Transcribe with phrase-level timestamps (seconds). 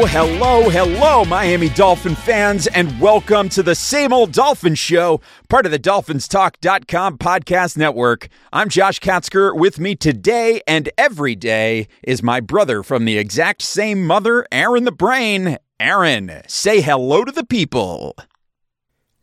[0.00, 5.66] Hello, hello, hello, Miami Dolphin fans, and welcome to the Same Old Dolphin Show, part
[5.66, 8.28] of the DolphinsTalk.com podcast network.
[8.50, 9.54] I'm Josh Katzker.
[9.54, 14.84] With me today and every day is my brother from the exact same mother, Aaron
[14.84, 15.58] the Brain.
[15.78, 18.16] Aaron, say hello to the people.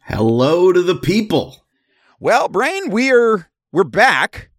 [0.02, 1.66] Hello to the people.
[2.20, 4.52] Well, Brain, we're we're back,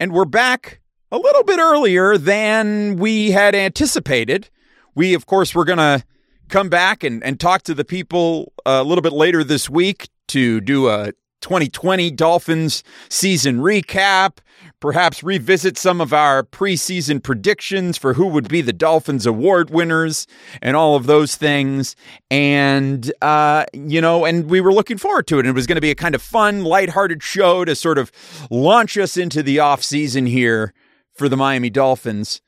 [0.00, 0.80] and we're back
[1.12, 4.48] a little bit earlier than we had anticipated.
[4.96, 6.02] We, of course, we're going to
[6.48, 10.60] come back and, and talk to the people a little bit later this week to
[10.62, 14.38] do a 2020 Dolphins season recap,
[14.80, 20.26] perhaps revisit some of our preseason predictions for who would be the Dolphins award winners
[20.62, 21.94] and all of those things.
[22.30, 25.40] And, uh, you know, and we were looking forward to it.
[25.40, 28.10] And it was going to be a kind of fun, lighthearted show to sort of
[28.50, 30.72] launch us into the off season here
[31.12, 32.40] for the Miami Dolphins.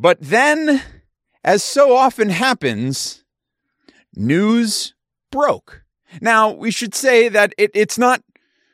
[0.00, 0.82] But then,
[1.44, 3.24] as so often happens,
[4.14, 4.94] news
[5.30, 5.82] broke.
[6.20, 8.22] Now, we should say that it, it's not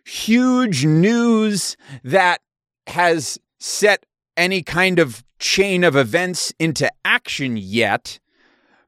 [0.05, 2.41] huge news that
[2.87, 8.19] has set any kind of chain of events into action yet,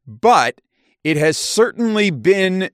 [0.06, 0.60] but
[1.04, 2.70] it has certainly been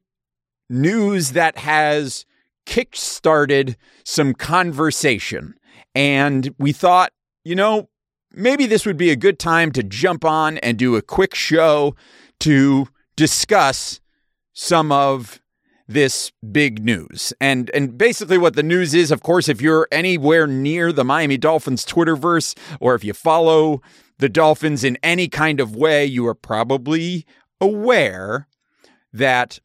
[0.71, 2.25] news that has
[2.67, 5.55] kick-started some conversation.
[5.95, 7.13] And we thought,
[7.45, 7.89] you know,
[8.37, 11.95] maybe this would be a good time to jump on and do a quick show
[12.41, 14.01] to discuss
[14.53, 15.41] some of
[15.87, 17.33] this big news.
[17.41, 21.37] And and basically what the news is, of course, if you're anywhere near the Miami
[21.37, 23.83] Dolphins Twitterverse or if you follow
[24.19, 27.27] the Dolphins in any kind of way, you are probably
[27.61, 28.49] aware
[29.13, 29.59] that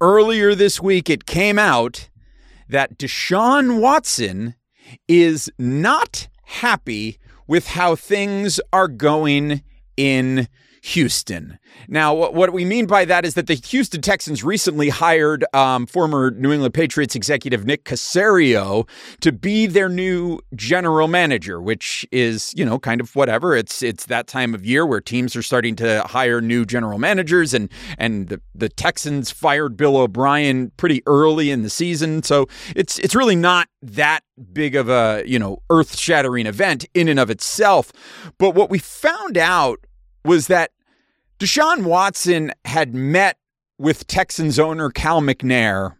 [0.00, 2.08] earlier this week it came out
[2.68, 4.54] that Deshaun Watson
[5.06, 7.18] is not happy
[7.52, 9.60] with how things are going
[9.98, 10.48] in
[10.82, 11.60] Houston.
[11.86, 16.32] Now, what, we mean by that is that the Houston Texans recently hired um, former
[16.32, 18.88] New England Patriots executive Nick Caserio
[19.20, 23.54] to be their new general manager, which is, you know, kind of whatever.
[23.54, 27.54] It's it's that time of year where teams are starting to hire new general managers,
[27.54, 32.98] and and the, the Texans fired Bill O'Brien pretty early in the season, so it's
[32.98, 37.30] it's really not that big of a you know earth shattering event in and of
[37.30, 37.92] itself.
[38.36, 39.78] But what we found out
[40.24, 40.70] was that
[41.38, 43.38] Deshaun Watson had met
[43.78, 45.96] with Texans owner Cal McNair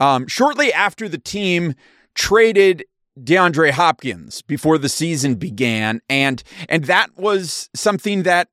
[0.00, 1.74] um, shortly after the team
[2.14, 2.84] traded
[3.18, 8.48] DeAndre Hopkins before the season began, and and that was something that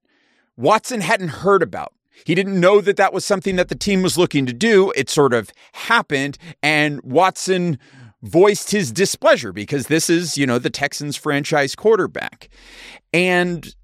[0.58, 1.94] Watson hadn't heard about.
[2.26, 4.92] He didn't know that that was something that the team was looking to do.
[4.96, 7.78] It sort of happened, and Watson
[8.24, 12.50] voiced his displeasure because this is, you know, the Texans franchise quarterback.
[13.14, 13.76] And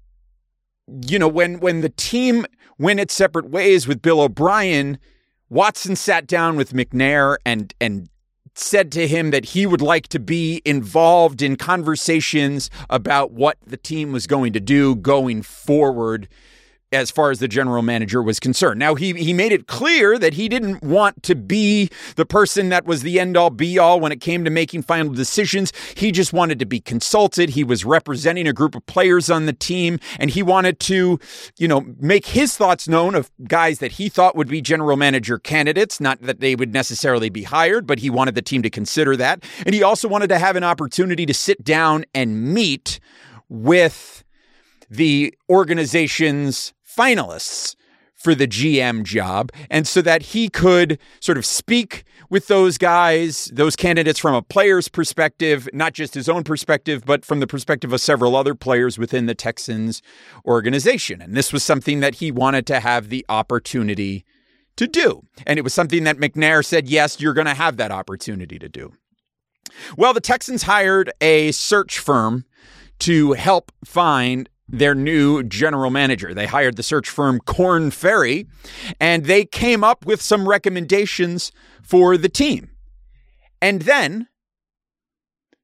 [1.06, 2.46] you know, when when the team
[2.78, 4.98] went its separate ways with Bill O'Brien,
[5.48, 8.08] Watson sat down with McNair and and
[8.54, 13.78] said to him that he would like to be involved in conversations about what the
[13.78, 16.28] team was going to do going forward
[16.92, 18.78] as far as the general manager was concerned.
[18.78, 22.84] Now he he made it clear that he didn't want to be the person that
[22.84, 25.72] was the end all be all when it came to making final decisions.
[25.96, 27.50] He just wanted to be consulted.
[27.50, 31.18] He was representing a group of players on the team and he wanted to,
[31.58, 35.38] you know, make his thoughts known of guys that he thought would be general manager
[35.38, 39.16] candidates, not that they would necessarily be hired, but he wanted the team to consider
[39.16, 39.44] that.
[39.64, 43.00] And he also wanted to have an opportunity to sit down and meet
[43.48, 44.24] with
[44.92, 47.74] the organization's finalists
[48.14, 49.50] for the GM job.
[49.68, 54.42] And so that he could sort of speak with those guys, those candidates from a
[54.42, 58.96] player's perspective, not just his own perspective, but from the perspective of several other players
[58.96, 60.02] within the Texans
[60.46, 61.20] organization.
[61.20, 64.24] And this was something that he wanted to have the opportunity
[64.76, 65.22] to do.
[65.46, 68.68] And it was something that McNair said, yes, you're going to have that opportunity to
[68.68, 68.92] do.
[69.96, 72.44] Well, the Texans hired a search firm
[73.00, 76.32] to help find their new general manager.
[76.32, 78.46] They hired the search firm Korn Ferry,
[79.00, 82.70] and they came up with some recommendations for the team.
[83.60, 84.28] And then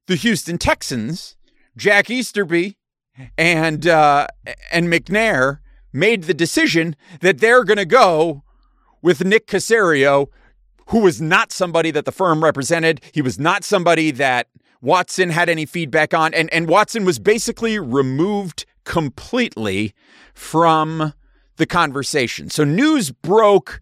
[0.07, 1.35] the Houston Texans,
[1.75, 2.77] Jack Easterby
[3.37, 4.27] and uh,
[4.71, 5.59] and McNair
[5.91, 8.43] made the decision that they're going to go
[9.01, 10.27] with Nick Caserio,
[10.87, 13.01] who was not somebody that the firm represented.
[13.13, 14.47] He was not somebody that
[14.81, 19.93] Watson had any feedback on, and and Watson was basically removed completely
[20.33, 21.13] from
[21.57, 22.49] the conversation.
[22.49, 23.81] So news broke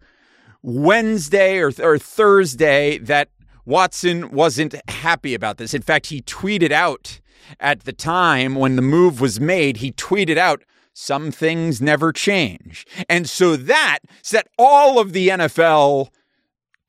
[0.62, 3.30] Wednesday or, or Thursday that
[3.64, 5.72] Watson wasn't happy about this.
[5.72, 7.20] In fact, he tweeted out
[7.58, 10.62] at the time when the move was made, he tweeted out,
[10.92, 12.84] some things never change.
[13.08, 16.08] And so that set all of the NFL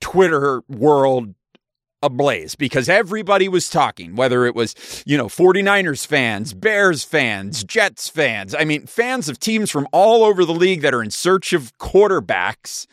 [0.01, 1.36] Twitter world
[2.01, 8.10] ablaze because everybody was talking, whether it was, you know, 49ers fans, Bears fans, Jets
[8.10, 8.56] fans.
[8.56, 11.78] I mean, fans of teams from all over the league that are in search of
[11.78, 12.88] quarterbacks.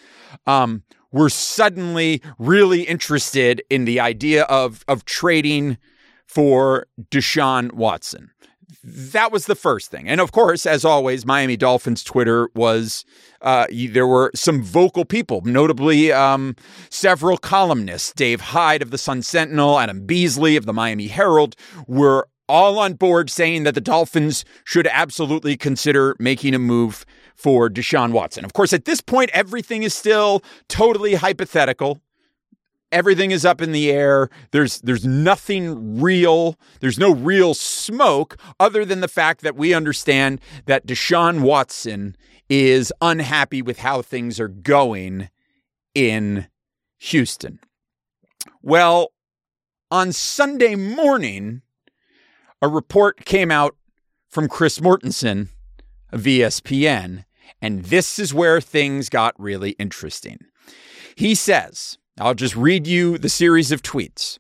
[0.47, 0.83] Um,
[1.13, 5.79] were suddenly really interested in the idea of of trading
[6.27, 8.31] for Deshaun Watson.
[8.83, 10.09] That was the first thing.
[10.09, 13.05] And of course, as always, Miami Dolphins Twitter was
[13.41, 16.57] uh, there were some vocal people, notably um,
[16.91, 18.13] several columnists.
[18.13, 21.55] Dave Hyde of the Sun Sentinel, Adam Beasley of the Miami Herald
[21.87, 27.05] were all on board saying that the Dolphins should absolutely consider making a move
[27.35, 28.45] for Deshaun Watson.
[28.45, 32.01] Of course, at this point, everything is still totally hypothetical.
[32.97, 34.31] Everything is up in the air.
[34.53, 36.57] There's there's nothing real.
[36.81, 42.17] There's no real smoke other than the fact that we understand that Deshaun Watson
[42.49, 45.29] is unhappy with how things are going
[45.95, 46.47] in
[47.01, 47.59] Houston.
[48.63, 49.13] Well,
[49.91, 51.61] on Sunday morning,
[52.63, 53.77] a report came out
[54.27, 55.49] from Chris Mortensen
[56.11, 57.27] of ESPN,
[57.61, 60.39] and this is where things got really interesting.
[61.15, 64.39] He says, I'll just read you the series of tweets.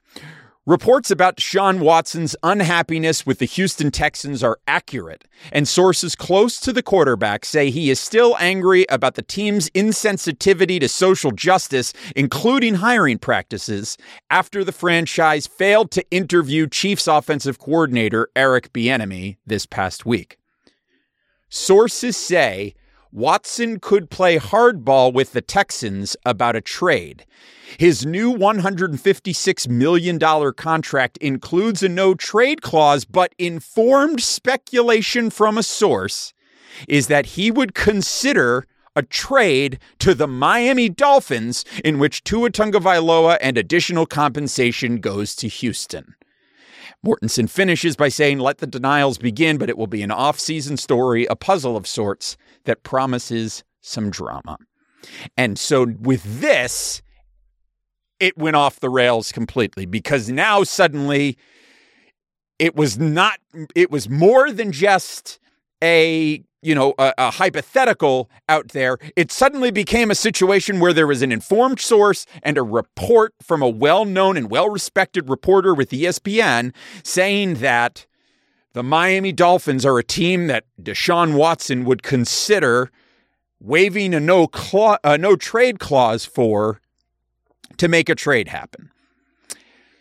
[0.64, 6.73] Reports about Sean Watson's unhappiness with the Houston Texans are accurate, and sources close to
[6.73, 12.76] the quarterback say he is still angry about the team's insensitivity to social justice, including
[12.76, 13.99] hiring practices,
[14.31, 20.38] after the franchise failed to interview Chiefs offensive coordinator Eric Bieniemy this past week.
[21.50, 22.75] Sources say
[23.12, 27.25] Watson could play hardball with the Texans about a trade.
[27.79, 35.62] His new $156 million contract includes a no trade clause, but informed speculation from a
[35.62, 36.32] source
[36.88, 43.37] is that he would consider a trade to the Miami Dolphins in which Tua Tagovailoa
[43.41, 46.14] and additional compensation goes to Houston.
[47.05, 50.76] Mortensen finishes by saying, Let the denials begin, but it will be an off season
[50.76, 54.58] story, a puzzle of sorts that promises some drama.
[55.36, 57.02] And so with this,
[58.20, 61.36] it went off the rails completely because now suddenly
[62.58, 63.38] it was not,
[63.74, 65.38] it was more than just
[65.82, 71.06] a you know, a, a, hypothetical out there, it suddenly became a situation where there
[71.06, 75.74] was an informed source and a report from a well known and well respected reporter
[75.74, 76.74] with ESPN
[77.04, 78.06] saying that
[78.76, 82.90] the Miami Dolphins are a team that Deshaun Watson would consider
[83.58, 84.50] waiving a no,
[85.02, 86.82] no trade clause for
[87.79, 88.91] to make a trade happen.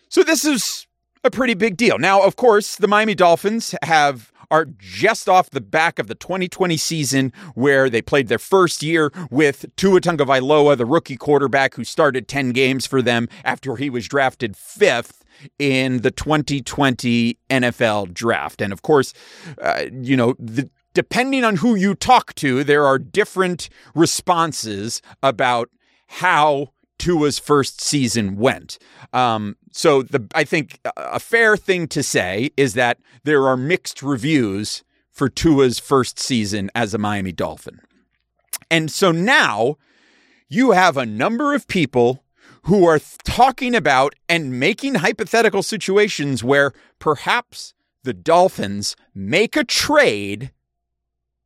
[0.10, 0.88] So this is
[1.24, 1.98] a pretty big deal.
[1.98, 6.78] Now, of course, the Miami Dolphins have are just off the back of the 2020
[6.78, 12.28] season where they played their first year with Tua Tagovailoa, the rookie quarterback who started
[12.28, 15.24] 10 games for them after he was drafted fifth
[15.60, 18.62] in the 2020 NFL draft.
[18.62, 19.14] And of course,
[19.62, 25.70] uh, you know, the, depending on who you talk to, there are different responses about
[26.08, 28.78] how Tua's first season went.
[29.14, 34.01] Um, so the I think a fair thing to say is that there are mixed
[34.01, 37.82] reviews for Tua's first season as a Miami Dolphin.
[38.72, 39.75] And so now
[40.48, 42.24] you have a number of people
[42.63, 50.51] who are talking about and making hypothetical situations where perhaps the Dolphins make a trade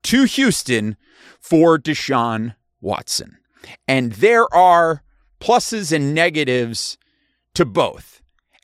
[0.03, 0.97] to Houston
[1.39, 3.39] for Deshaun Watson.
[3.87, 5.01] And there are
[5.39, 6.99] pluses and negatives
[7.55, 8.18] to both.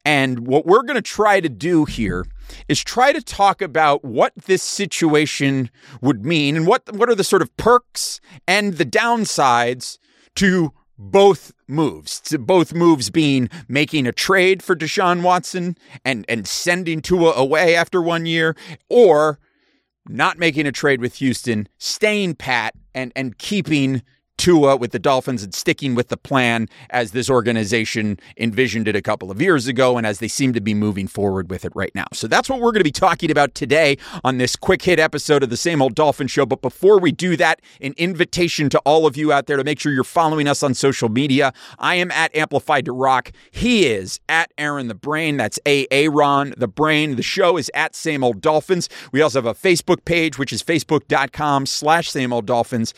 [0.05, 2.25] And what we're going to try to do here
[2.67, 7.23] is try to talk about what this situation would mean and what what are the
[7.23, 9.97] sort of perks and the downsides
[10.35, 12.21] to both moves.
[12.21, 17.75] To both moves being making a trade for Deshaun Watson and and sending Tua away
[17.75, 18.55] after one year
[18.89, 19.39] or
[20.07, 24.03] not making a trade with Houston, staying pat, and and keeping
[24.37, 29.01] Tua with the Dolphins and sticking with the plan as this organization envisioned it a
[29.01, 31.93] couple of years ago and as they seem to be moving forward with it right
[31.95, 32.05] now.
[32.13, 35.43] So that's what we're going to be talking about today on this quick hit episode
[35.43, 36.45] of the Same Old Dolphin Show.
[36.45, 39.79] But before we do that, an invitation to all of you out there to make
[39.79, 41.53] sure you're following us on social media.
[41.79, 43.31] I am at Amplified to Rock.
[43.51, 45.37] He is at Aaron the Brain.
[45.37, 47.15] That's A Aaron the Brain.
[47.15, 48.89] The show is at Same Old Dolphins.
[49.11, 52.93] We also have a Facebook page, which is facebook.com slash Same Old Dolphins.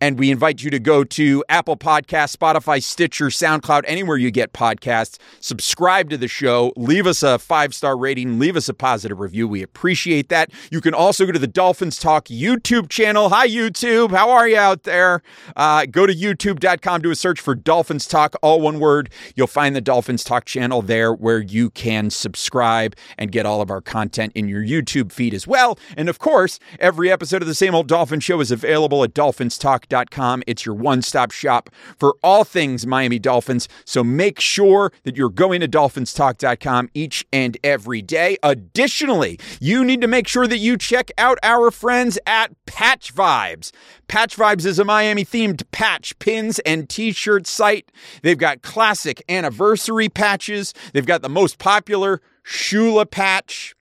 [0.00, 4.52] And we invite you to go to Apple Podcasts, Spotify, Stitcher, SoundCloud, anywhere you get
[4.52, 5.18] podcasts.
[5.40, 6.72] Subscribe to the show.
[6.76, 8.38] Leave us a five star rating.
[8.38, 9.48] Leave us a positive review.
[9.48, 10.50] We appreciate that.
[10.70, 13.28] You can also go to the Dolphins Talk YouTube channel.
[13.30, 14.10] Hi, YouTube.
[14.10, 15.22] How are you out there?
[15.56, 19.10] Uh, go to youtube.com, do a search for Dolphins Talk, all one word.
[19.34, 23.70] You'll find the Dolphins Talk channel there where you can subscribe and get all of
[23.70, 25.78] our content in your YouTube feed as well.
[25.96, 29.58] And of course, every episode of the same old Dolphin Show is available at Dolphins
[29.58, 30.42] Talk Dolphins.com.
[30.46, 33.68] It's your one stop shop for all things Miami Dolphins.
[33.84, 38.36] So make sure that you're going to dolphinstalk.com each and every day.
[38.42, 43.72] Additionally, you need to make sure that you check out our friends at Patch Vibes.
[44.08, 47.90] Patch Vibes is a Miami themed patch, pins, and t shirt site.
[48.22, 53.74] They've got classic anniversary patches, they've got the most popular Shula patch.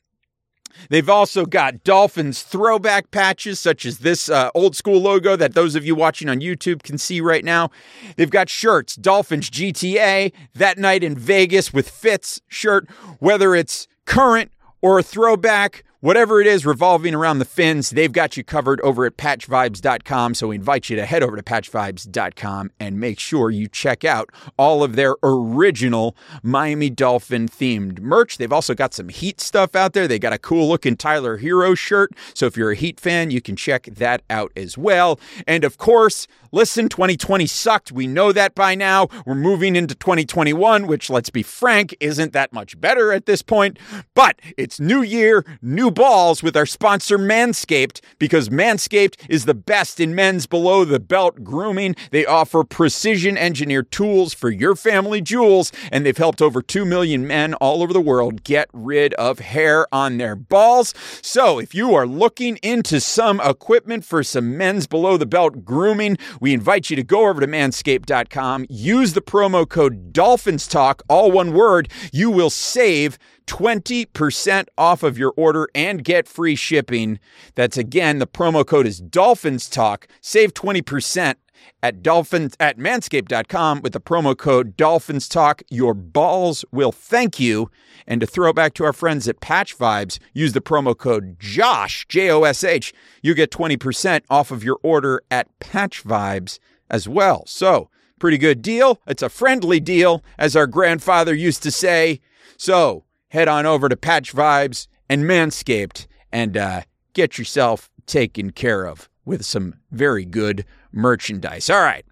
[0.90, 5.76] They've also got Dolphins throwback patches, such as this uh, old school logo that those
[5.76, 7.70] of you watching on YouTube can see right now.
[8.16, 14.52] They've got shirts, Dolphins GTA, that night in Vegas with Fitz shirt, whether it's current
[14.82, 19.06] or a throwback, whatever it is revolving around the fins, they've got you covered over
[19.06, 20.34] at patchvibes.com.
[20.36, 24.30] So we invite you to head over to patchvibes.com and make sure you check out
[24.58, 28.38] all of their original Miami Dolphin themed merch.
[28.38, 30.08] They've also got some Heat stuff out there.
[30.08, 32.12] They got a cool looking Tyler Herro shirt.
[32.34, 35.20] So if you're a Heat fan, you can check that out as well.
[35.48, 37.92] And of course, listen, 2020 sucked.
[37.92, 39.08] We know that by now.
[39.26, 43.80] We're moving into 2021, which let's be frank, isn't that much better at this point.
[44.14, 50.00] But it's new year, new balls with our sponsor Manscaped because Manscaped is the best
[50.00, 51.96] in men's below the belt grooming.
[52.12, 57.28] They offer precision engineered tools for your family jewels, and they've helped over 2 million
[57.28, 60.94] men all over the world get rid of hair on their balls.
[61.22, 66.18] So if you are looking into some equipment for some men's below the belt grooming,
[66.40, 71.32] we invite you to go over to manscaped.com, use the promo code Dolphins Talk, all
[71.32, 71.90] one word.
[72.12, 73.18] You will save
[73.48, 77.20] 20% off of your order and get free shipping.
[77.56, 80.08] That's again, the promo code is Dolphins Talk.
[80.22, 81.36] Save 20%
[81.82, 85.62] at dolphins at manscaped.com with the promo code Dolphins Talk.
[85.70, 87.70] Your balls will thank you.
[88.06, 92.06] And to throw back to our friends at Patch Vibes, use the promo code Josh,
[92.08, 92.94] J O S H.
[93.22, 97.44] You get 20% off of your order at Patch Vibes as well.
[97.48, 97.90] So,
[98.20, 99.02] pretty good deal.
[99.08, 102.22] It's a friendly deal, as our grandfather used to say.
[102.58, 106.82] So, head on over to Patch Vibes and Manscaped and uh,
[107.14, 111.70] get yourself taken care of with some very good merchandise.
[111.70, 112.06] All right.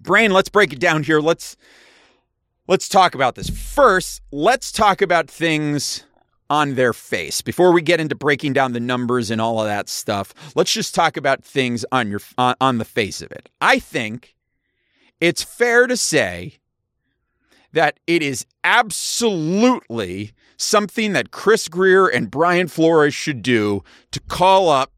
[0.00, 1.20] Brain, let's break it down here.
[1.20, 1.56] Let's
[2.68, 3.48] let's talk about this.
[3.48, 6.04] First, let's talk about things
[6.50, 7.40] on their face.
[7.40, 10.94] Before we get into breaking down the numbers and all of that stuff, let's just
[10.94, 13.48] talk about things on your on, on the face of it.
[13.60, 14.34] I think
[15.20, 16.58] it's fair to say
[17.72, 24.68] that it is absolutely something that Chris Grier and Brian Flores should do to call
[24.68, 24.92] up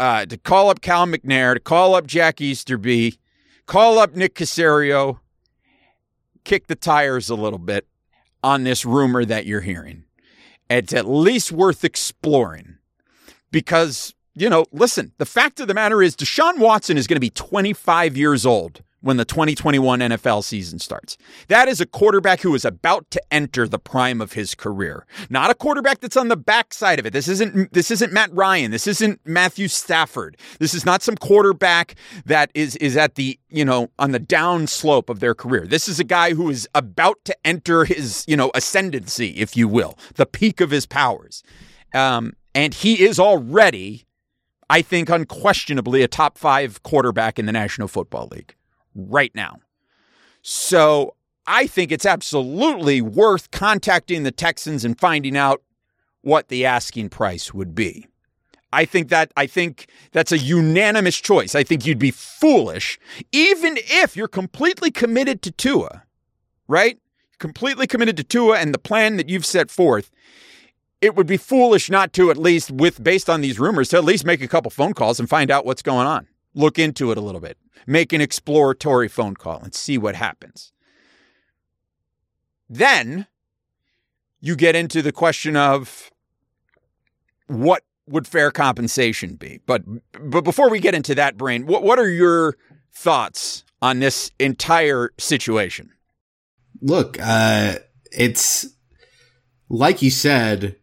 [0.00, 3.18] uh, to call up Cal McNair, to call up Jack Easterby,
[3.66, 5.20] call up Nick Caserio,
[6.42, 7.86] kick the tires a little bit
[8.42, 10.04] on this rumor that you're hearing.
[10.68, 12.76] It's at least worth exploring
[13.50, 17.20] because, you know, listen, the fact of the matter is Deshaun Watson is going to
[17.20, 21.18] be 25 years old when the 2021 NFL season starts.
[21.48, 25.06] That is a quarterback who is about to enter the prime of his career.
[25.28, 27.12] Not a quarterback that's on the backside of it.
[27.12, 28.70] This isn't this isn't Matt Ryan.
[28.70, 30.38] This isn't Matthew Stafford.
[30.58, 34.66] This is not some quarterback that is is at the, you know, on the down
[34.66, 35.66] slope of their career.
[35.66, 39.68] This is a guy who is about to enter his, you know, ascendancy, if you
[39.68, 41.42] will, the peak of his powers.
[41.92, 44.06] Um, and he is already
[44.70, 48.54] I think unquestionably a top 5 quarterback in the National Football League
[48.94, 49.58] right now.
[50.42, 51.14] So
[51.46, 55.62] I think it's absolutely worth contacting the Texans and finding out
[56.22, 58.06] what the asking price would be.
[58.72, 61.54] I think that I think that's a unanimous choice.
[61.54, 62.98] I think you'd be foolish
[63.30, 66.02] even if you're completely committed to Tua,
[66.66, 66.98] right?
[67.38, 70.10] Completely committed to Tua and the plan that you've set forth.
[71.00, 74.04] it would be foolish not to at least with based on these rumors to at
[74.04, 76.26] least make a couple phone calls and find out what's going on.
[76.54, 77.58] Look into it a little bit.
[77.86, 80.72] Make an exploratory phone call and see what happens.
[82.68, 83.26] Then
[84.40, 86.10] you get into the question of
[87.46, 89.60] what would fair compensation be?
[89.66, 89.82] But
[90.20, 92.56] but before we get into that, brain, what what are your
[92.92, 95.90] thoughts on this entire situation?
[96.80, 97.76] Look, uh,
[98.12, 98.66] it's
[99.68, 100.76] like you said,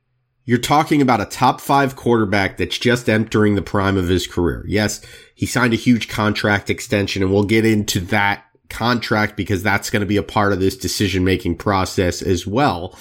[0.44, 4.66] you're talking about a top five quarterback that's just entering the prime of his career.
[4.68, 5.02] Yes,
[5.36, 10.00] he signed a huge contract extension, and we'll get into that contract because that's going
[10.00, 12.98] to be a part of this decision making process as well.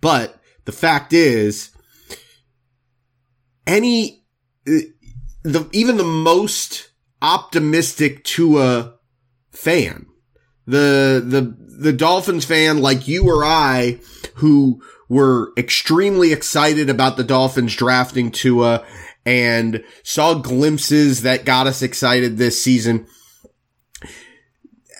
[0.00, 1.70] But the fact is,
[3.66, 4.24] any,
[4.64, 6.90] the, even the most
[7.22, 8.94] optimistic Tua
[9.52, 10.06] fan,
[10.66, 14.00] the, the, the Dolphins fan like you or I
[14.34, 18.86] who were extremely excited about the Dolphins drafting Tua
[19.26, 23.06] and saw glimpses that got us excited this season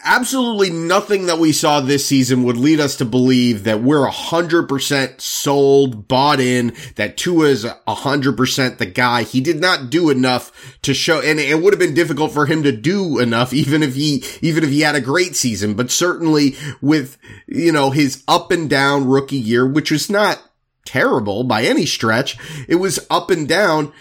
[0.05, 5.21] absolutely nothing that we saw this season would lead us to believe that we're 100%
[5.21, 9.23] sold, bought in, that Tua is 100% the guy.
[9.23, 12.63] He did not do enough to show, and it would have been difficult for him
[12.63, 16.57] to do enough even if he, even if he had a great season, but certainly
[16.81, 17.17] with,
[17.47, 20.43] you know, his up and down rookie year, which was not
[20.85, 22.37] terrible by any stretch.
[22.69, 23.93] It was up and down.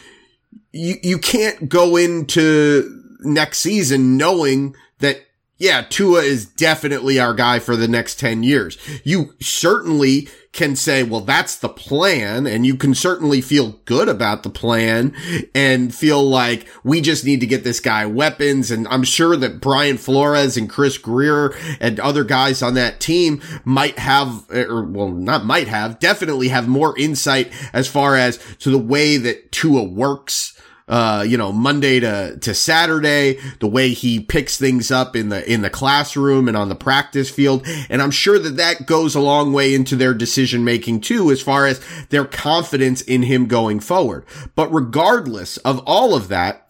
[0.71, 5.21] You, you can't go into next season knowing that
[5.59, 8.77] yeah, Tua is definitely our guy for the next 10 years.
[9.03, 12.47] You certainly can say, well, that's the plan.
[12.47, 15.13] And you can certainly feel good about the plan
[15.53, 18.71] and feel like we just need to get this guy weapons.
[18.71, 23.41] And I'm sure that Brian Flores and Chris Grier and other guys on that team
[23.65, 28.71] might have, or well, not might have, definitely have more insight as far as to
[28.71, 30.59] the way that Tua works
[30.89, 35.49] uh, you know, Monday to, to Saturday, the way he picks things up in the,
[35.49, 37.65] in the classroom and on the practice field.
[37.89, 41.41] And I'm sure that that goes a long way into their decision making too, as
[41.41, 44.25] far as their confidence in him going forward.
[44.55, 46.67] But regardless of all of that,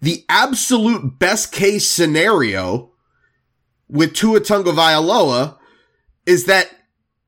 [0.00, 2.92] the absolute best case scenario
[3.88, 5.58] with Tua Tagovailoa
[6.24, 6.70] is that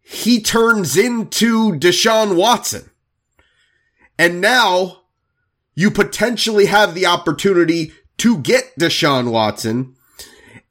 [0.01, 2.91] he turns into Deshaun Watson.
[4.19, 5.00] And now
[5.81, 9.95] you potentially have the opportunity to get Deshaun Watson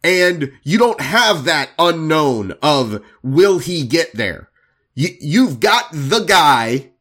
[0.04, 4.52] and you don't have that unknown of will he get there?
[4.94, 6.92] You, you've got the guy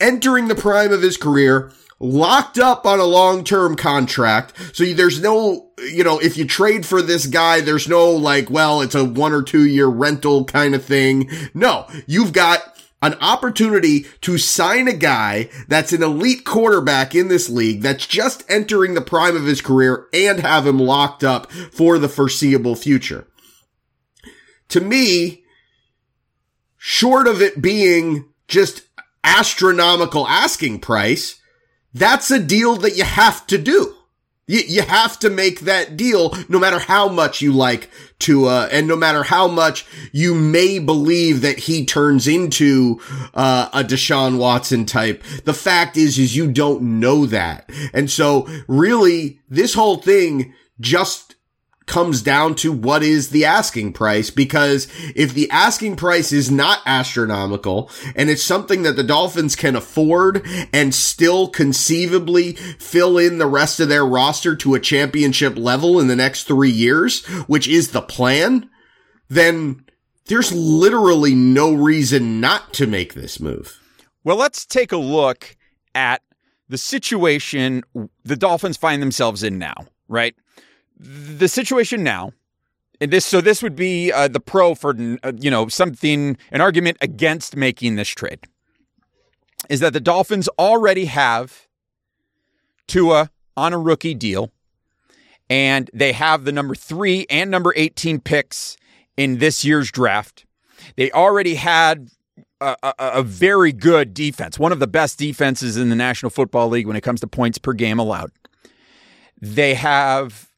[0.00, 4.52] entering the prime of his career, locked up on a long-term contract.
[4.74, 8.80] So there's no, you know, if you trade for this guy, there's no like, well,
[8.80, 11.30] it's a one or two year rental kind of thing.
[11.54, 12.71] No, you've got
[13.02, 18.44] an opportunity to sign a guy that's an elite quarterback in this league that's just
[18.48, 23.26] entering the prime of his career and have him locked up for the foreseeable future.
[24.68, 25.44] To me,
[26.78, 28.82] short of it being just
[29.24, 31.40] astronomical asking price,
[31.92, 33.96] that's a deal that you have to do.
[34.46, 38.88] You, you have to make that deal no matter how much you like Tua and
[38.88, 43.00] no matter how much you may believe that he turns into
[43.34, 45.22] uh, a Deshaun Watson type.
[45.44, 47.70] The fact is, is you don't know that.
[47.94, 51.31] And so really this whole thing just
[51.86, 56.80] comes down to what is the asking price because if the asking price is not
[56.86, 63.46] astronomical and it's something that the Dolphins can afford and still conceivably fill in the
[63.46, 67.90] rest of their roster to a championship level in the next three years, which is
[67.90, 68.68] the plan,
[69.28, 69.84] then
[70.26, 73.80] there's literally no reason not to make this move.
[74.24, 75.56] Well, let's take a look
[75.94, 76.22] at
[76.68, 77.82] the situation
[78.24, 79.74] the Dolphins find themselves in now,
[80.08, 80.34] right?
[81.02, 82.32] The situation now,
[83.00, 86.60] and this so this would be uh, the pro for uh, you know something an
[86.60, 88.40] argument against making this trade
[89.68, 91.66] is that the Dolphins already have
[92.86, 94.52] Tua on a rookie deal,
[95.50, 98.76] and they have the number three and number eighteen picks
[99.16, 100.46] in this year's draft.
[100.96, 102.10] They already had
[102.60, 106.68] a, a, a, very good defense, one of the best defenses in the National Football
[106.68, 108.30] League when it comes to points per game allowed.
[109.40, 110.51] They have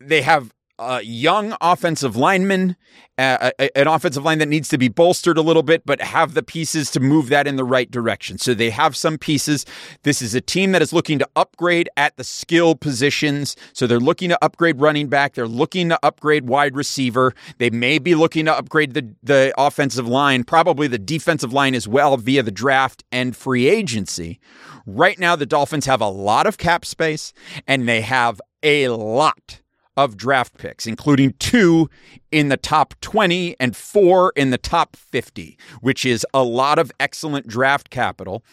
[0.00, 2.76] they have a young offensive lineman,
[3.16, 6.88] an offensive line that needs to be bolstered a little bit, but have the pieces
[6.92, 8.38] to move that in the right direction.
[8.38, 9.66] So they have some pieces.
[10.04, 13.56] This is a team that is looking to upgrade at the skill positions.
[13.72, 15.34] So they're looking to upgrade running back.
[15.34, 17.34] They're looking to upgrade wide receiver.
[17.58, 21.88] They may be looking to upgrade the, the offensive line, probably the defensive line as
[21.88, 24.38] well via the draft and free agency.
[24.86, 27.32] Right now, the Dolphins have a lot of cap space
[27.66, 29.60] and they have a lot
[29.98, 31.90] of draft picks, including two
[32.30, 36.92] in the top 20 and four in the top 50, which is a lot of
[37.00, 38.44] excellent draft capital.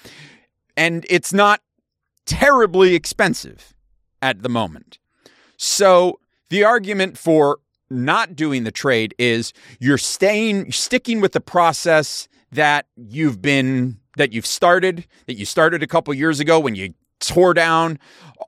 [0.75, 1.61] And it's not
[2.25, 3.75] terribly expensive
[4.23, 4.97] at the moment.
[5.55, 7.59] So the argument for
[7.91, 14.33] not doing the trade is you're staying sticking with the process that you've been that
[14.33, 17.99] you've started that you started a couple years ago when you tore down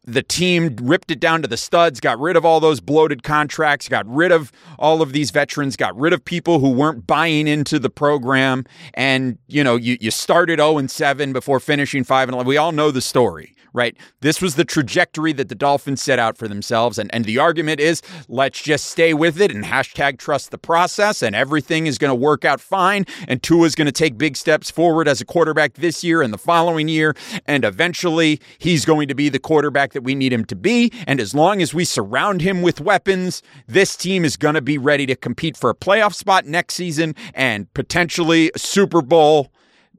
[0.04, 3.90] the team, ripped it down to the studs, got rid of all those bloated contracts,
[3.90, 7.78] got rid of all of these veterans, got rid of people who weren't buying into
[7.78, 8.66] the program.
[8.94, 12.48] And, you know, you, you started 0 and 7 before finishing 5 and 11.
[12.48, 13.96] We all know the story right?
[14.22, 16.98] This was the trajectory that the Dolphins set out for themselves.
[16.98, 21.22] And, and the argument is let's just stay with it and hashtag trust the process,
[21.22, 23.06] and everything is going to work out fine.
[23.28, 26.34] And Tua is going to take big steps forward as a quarterback this year and
[26.34, 27.16] the following year.
[27.46, 30.92] And eventually, he's going to be the quarterback that we need him to be.
[31.06, 34.78] And as long as we surround him with weapons, this team is going to be
[34.78, 39.52] ready to compete for a playoff spot next season and potentially Super Bowl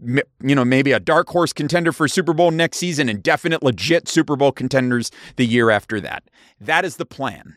[0.04, 4.08] you know, maybe a dark horse contender for Super Bowl next season and definite legit
[4.08, 6.24] Super Bowl contenders the year after that.
[6.60, 7.56] That is the plan.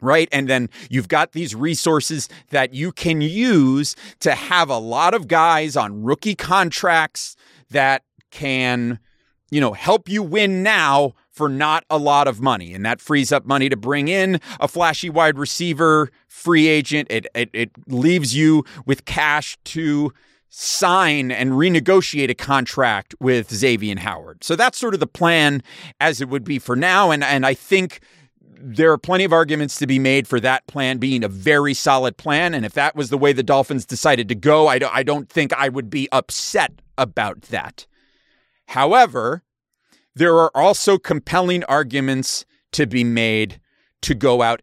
[0.00, 0.28] Right.
[0.30, 5.26] And then you've got these resources that you can use to have a lot of
[5.26, 7.34] guys on rookie contracts
[7.70, 9.00] that can,
[9.50, 12.74] you know, help you win now for not a lot of money.
[12.74, 17.08] And that frees up money to bring in a flashy wide receiver, free agent.
[17.10, 20.12] It, it, it leaves you with cash to
[20.48, 24.42] sign and renegotiate a contract with Xavier Howard.
[24.42, 25.62] So that's sort of the plan
[26.00, 27.10] as it would be for now.
[27.10, 28.00] And, and I think
[28.60, 32.16] there are plenty of arguments to be made for that plan being a very solid
[32.16, 32.54] plan.
[32.54, 35.28] And if that was the way the Dolphins decided to go, I don't, I don't
[35.28, 37.86] think I would be upset about that.
[38.66, 39.42] However,
[40.14, 43.60] there are also compelling arguments to be made
[44.02, 44.62] to go out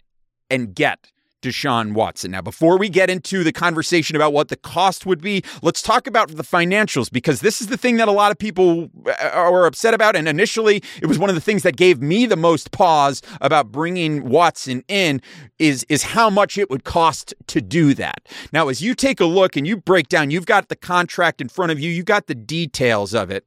[0.50, 1.12] and get
[1.46, 2.32] Deshaun Watson.
[2.32, 6.08] Now, before we get into the conversation about what the cost would be, let's talk
[6.08, 9.66] about the financials because this is the thing that a lot of people uh, are
[9.66, 10.16] upset about.
[10.16, 13.72] And initially, it was one of the things that gave me the most pause about
[13.72, 15.22] bringing Watson in
[15.60, 18.28] is, is how much it would cost to do that.
[18.52, 21.50] Now, as you take a look and you break down, you've got the contract in
[21.50, 23.46] front of you, you've got the details of it.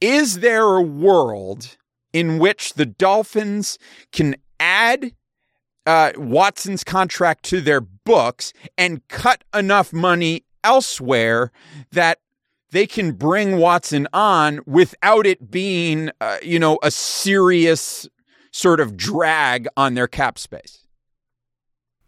[0.00, 1.76] Is there a world
[2.12, 3.78] in which the Dolphins
[4.12, 5.12] can add
[5.86, 11.52] uh, Watson's contract to their books and cut enough money elsewhere
[11.92, 12.18] that
[12.70, 18.08] they can bring Watson on without it being, uh, you know, a serious
[18.50, 20.86] sort of drag on their cap space.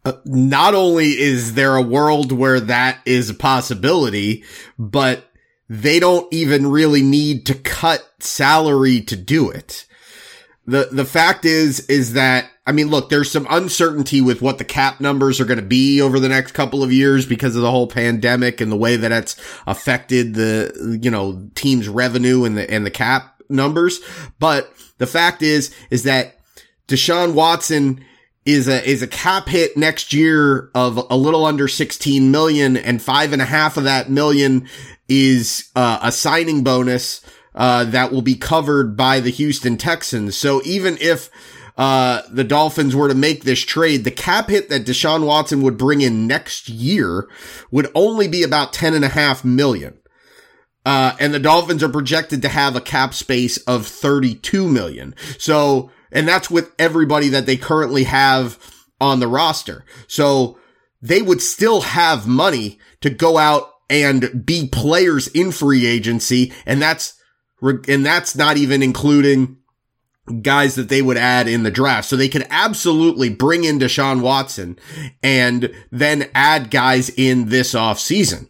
[0.05, 4.45] Uh, not only is there a world where that is a possibility,
[4.79, 5.31] but
[5.69, 9.87] they don't even really need to cut salary to do it.
[10.67, 14.65] The, the fact is, is that I mean, look, there's some uncertainty with what the
[14.65, 17.71] cap numbers are going to be over the next couple of years because of the
[17.71, 19.37] whole pandemic and the way that it's
[19.69, 24.01] affected the, you know, team's revenue and the, and the cap numbers.
[24.41, 26.41] But the fact is, is that
[26.89, 28.05] Deshaun Watson
[28.45, 33.01] is a, is a cap hit next year of a little under 16 million and
[33.01, 34.69] five and a half of that million
[35.09, 37.21] is uh, a signing bonus,
[37.57, 40.37] uh, that will be covered by the Houston Texans.
[40.37, 41.31] So even if,
[41.77, 45.77] uh, the Dolphins were to make this trade, the cap hit that Deshaun Watson would
[45.77, 47.29] bring in next year
[47.71, 49.99] would only be about 10 and a half million.
[50.87, 55.15] Uh, and the Dolphins are projected to have a cap space of 32 million.
[55.37, 58.59] So, and that's with everybody that they currently have
[59.01, 59.85] on the roster.
[60.07, 60.59] So
[61.03, 66.53] they would still have money to go out and be players in free agency.
[66.65, 67.16] And that's,
[67.61, 69.59] and that's not even including
[70.43, 72.09] guys that they would add in the draft.
[72.09, 74.79] So they could absolutely bring in Deshaun Watson
[75.23, 78.49] and then add guys in this offseason.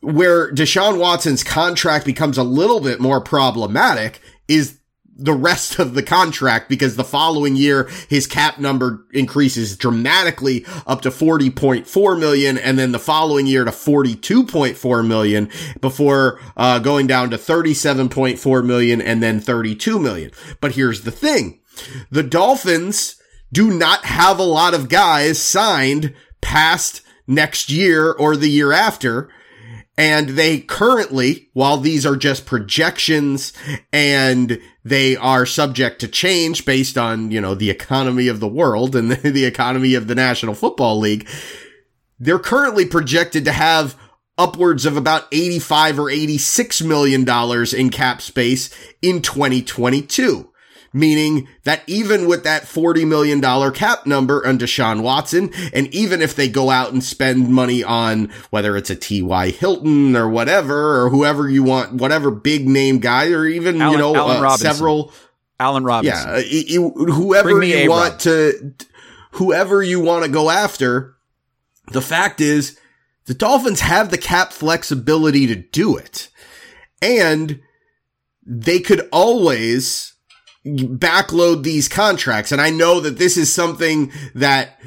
[0.00, 4.78] Where Deshaun Watson's contract becomes a little bit more problematic is
[5.16, 11.02] the rest of the contract because the following year his cap number increases dramatically up
[11.02, 15.48] to 40.4 million and then the following year to 42.4 million
[15.80, 20.30] before uh, going down to 37.4 million and then 32 million.
[20.60, 21.60] But here's the thing.
[22.10, 23.16] The Dolphins
[23.52, 29.30] do not have a lot of guys signed past next year or the year after.
[29.96, 33.52] And they currently, while these are just projections
[33.92, 38.94] and they are subject to change based on, you know, the economy of the world
[38.94, 41.28] and the, the economy of the National Football League,
[42.18, 43.96] they're currently projected to have
[44.36, 48.68] upwards of about 85 or 86 million dollars in cap space
[49.00, 50.50] in 2022
[50.94, 56.36] meaning that even with that $40 million cap number on Deshaun Watson, and even if
[56.36, 59.50] they go out and spend money on whether it's a T.Y.
[59.50, 63.98] Hilton or whatever, or whoever you want, whatever big name guy, or even, Allen, you
[63.98, 65.12] know, uh, several.
[65.58, 66.30] Allen Robinson.
[66.30, 66.38] Yeah.
[66.38, 68.74] You, whoever you want to,
[69.32, 71.16] whoever you want to go after,
[71.92, 72.78] the fact is
[73.26, 76.28] the Dolphins have the cap flexibility to do it.
[77.02, 77.60] And
[78.46, 80.13] they could always
[80.64, 82.52] backload these contracts.
[82.52, 84.80] And I know that this is something that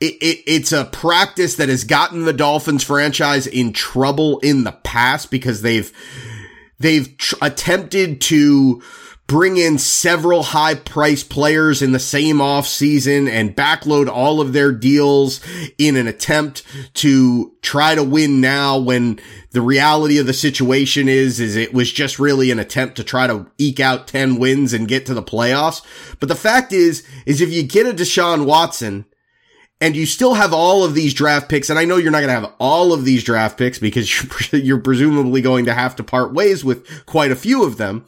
[0.00, 4.72] it, it, it's a practice that has gotten the Dolphins franchise in trouble in the
[4.72, 5.92] past because they've,
[6.80, 8.82] they've tr- attempted to
[9.26, 14.52] bring in several high priced players in the same off season and backload all of
[14.52, 15.40] their deals
[15.78, 16.62] in an attempt
[16.94, 19.18] to try to win now when
[19.52, 23.26] the reality of the situation is, is it was just really an attempt to try
[23.26, 25.82] to eke out 10 wins and get to the playoffs.
[26.20, 29.06] But the fact is, is if you get a Deshaun Watson,
[29.80, 32.28] and you still have all of these draft picks, and I know you're not going
[32.28, 36.04] to have all of these draft picks because you're, you're presumably going to have to
[36.04, 38.04] part ways with quite a few of them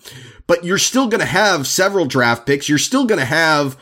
[0.47, 2.69] but you're still going to have several draft picks.
[2.69, 3.79] You're still going to have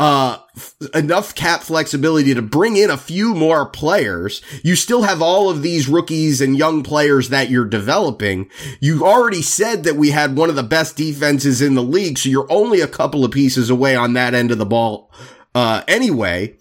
[0.00, 4.40] uh, f- enough cap flexibility to bring in a few more players.
[4.62, 8.48] You still have all of these rookies and young players that you're developing.
[8.80, 12.28] You already said that we had one of the best defenses in the league, so
[12.28, 15.12] you're only a couple of pieces away on that end of the ball.
[15.54, 16.56] Uh, anyway,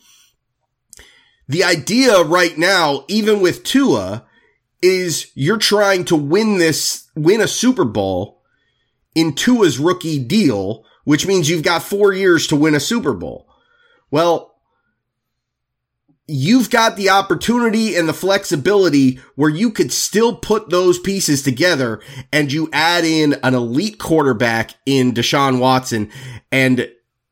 [1.48, 4.26] the idea right now, even with Tua,
[4.82, 8.37] is you're trying to win this, win a Super Bowl
[9.18, 13.50] in Tua's rookie deal, which means you've got four years to win a Super Bowl.
[14.12, 14.54] Well,
[16.28, 22.00] you've got the opportunity and the flexibility where you could still put those pieces together
[22.32, 26.12] and you add in an elite quarterback in Deshaun Watson.
[26.52, 26.82] And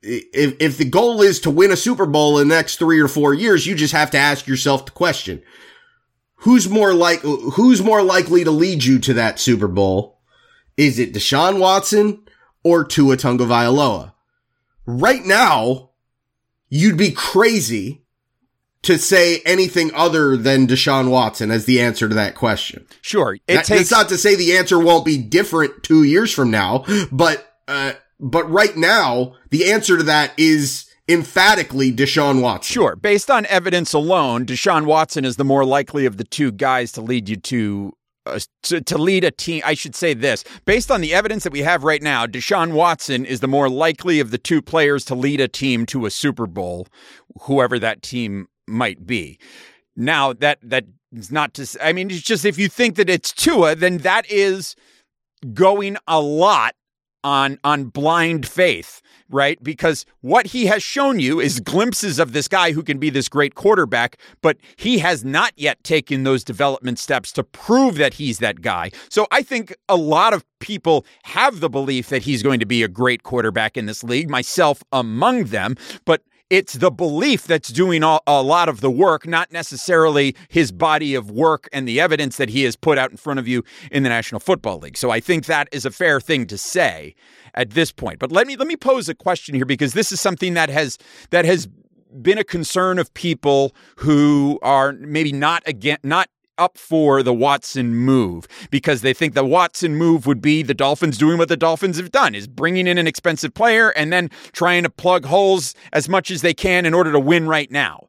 [0.01, 3.07] if, if the goal is to win a Super Bowl in the next three or
[3.07, 5.43] four years, you just have to ask yourself the question.
[6.37, 10.14] Who's more like, who's more likely to lead you to that Super Bowl?
[10.77, 12.23] Is it Deshaun Watson
[12.63, 14.13] or Tua Tagovailoa?
[14.85, 15.91] Right now,
[16.69, 18.03] you'd be crazy
[18.83, 22.85] to say anything other than Deshaun Watson as the answer to that question.
[23.01, 23.33] Sure.
[23.33, 26.51] It that, takes, that's not to say the answer won't be different two years from
[26.51, 32.73] now, but, uh, but right now, the answer to that is emphatically Deshaun Watson.
[32.73, 32.95] Sure.
[32.95, 37.01] Based on evidence alone, Deshaun Watson is the more likely of the two guys to
[37.01, 37.93] lead you to
[38.25, 39.61] uh, to, to, lead a team.
[39.65, 43.25] I should say this based on the evidence that we have right now, Deshaun Watson
[43.25, 46.47] is the more likely of the two players to lead a team to a Super
[46.47, 46.87] Bowl,
[47.41, 49.39] whoever that team might be.
[49.95, 51.67] Now that that is not to.
[51.81, 54.75] I mean, it's just if you think that it's Tua, then that is
[55.53, 56.75] going a lot
[57.23, 59.61] on on blind faith right?
[59.63, 63.29] Because what he has shown you is glimpses of this guy who can be this
[63.29, 68.39] great quarterback, but he has not yet taken those development steps to prove that he's
[68.39, 68.91] that guy.
[69.09, 72.83] So I think a lot of people have the belief that he's going to be
[72.83, 78.03] a great quarterback in this league, myself among them, but it's the belief that's doing
[78.03, 82.37] all, a lot of the work, not necessarily his body of work and the evidence
[82.37, 84.95] that he has put out in front of you in the National Football League.
[84.95, 87.15] So I think that is a fair thing to say
[87.55, 88.19] at this point.
[88.19, 90.97] But let me let me pose a question here because this is something that has
[91.31, 91.67] that has
[92.21, 97.93] been a concern of people who are maybe not again not up for the Watson
[97.93, 101.97] move because they think the Watson move would be the Dolphins doing what the Dolphins
[101.97, 106.07] have done is bringing in an expensive player and then trying to plug holes as
[106.07, 108.07] much as they can in order to win right now.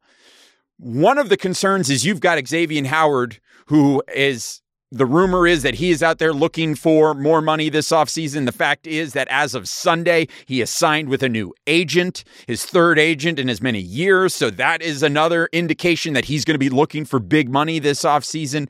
[0.79, 5.75] One of the concerns is you've got Xavier Howard who is the rumor is that
[5.75, 8.47] he is out there looking for more money this offseason.
[8.47, 12.65] The fact is that as of Sunday, he is signed with a new agent, his
[12.65, 14.33] third agent in as many years.
[14.33, 18.03] So that is another indication that he's going to be looking for big money this
[18.03, 18.69] offseason.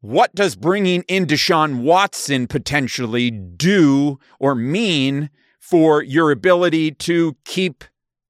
[0.00, 7.82] What does bringing in Deshaun Watson potentially do or mean for your ability to keep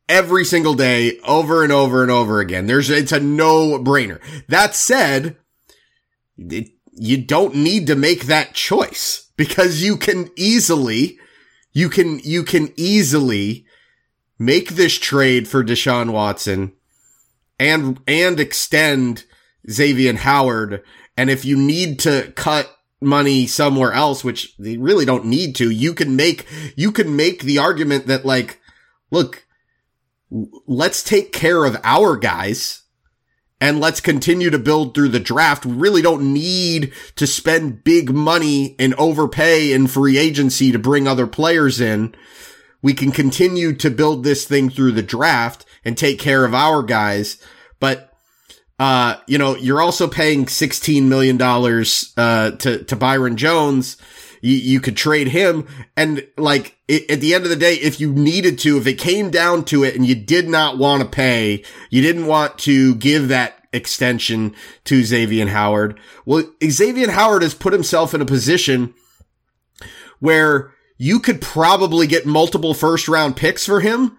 [0.10, 2.68] every single day, over and over and over again.
[2.68, 4.20] There's, it's a no brainer.
[4.48, 5.38] That said,
[6.38, 11.20] it, you don't need to make that choice because you can easily,
[11.72, 13.66] you can, you can easily
[14.40, 16.74] make this trade for Deshaun Watson
[17.60, 19.26] and, and extend
[19.70, 20.84] Xavier Howard.
[21.18, 25.70] And if you need to cut money somewhere else, which they really don't need to,
[25.70, 28.62] you can make, you can make the argument that like,
[29.12, 29.46] look,
[30.30, 32.84] let's take care of our guys
[33.60, 35.66] and let's continue to build through the draft.
[35.66, 41.08] We really don't need to spend big money and overpay in free agency to bring
[41.08, 42.14] other players in.
[42.84, 46.84] We can continue to build this thing through the draft and take care of our
[46.84, 47.42] guys.
[47.80, 48.07] But,
[48.80, 53.98] uh, you know, you're also paying $16 million, uh, to, to Byron Jones.
[54.42, 55.68] You, you could trade him.
[55.96, 59.00] And like it, at the end of the day, if you needed to, if it
[59.00, 62.96] came down to it and you did not want to pay, you didn't want to
[62.96, 64.54] give that extension
[64.86, 66.00] to Xavier Howard.
[66.26, 68.94] Well, Xavier Howard has put himself in a position
[70.20, 74.18] where you could probably get multiple first round picks for him.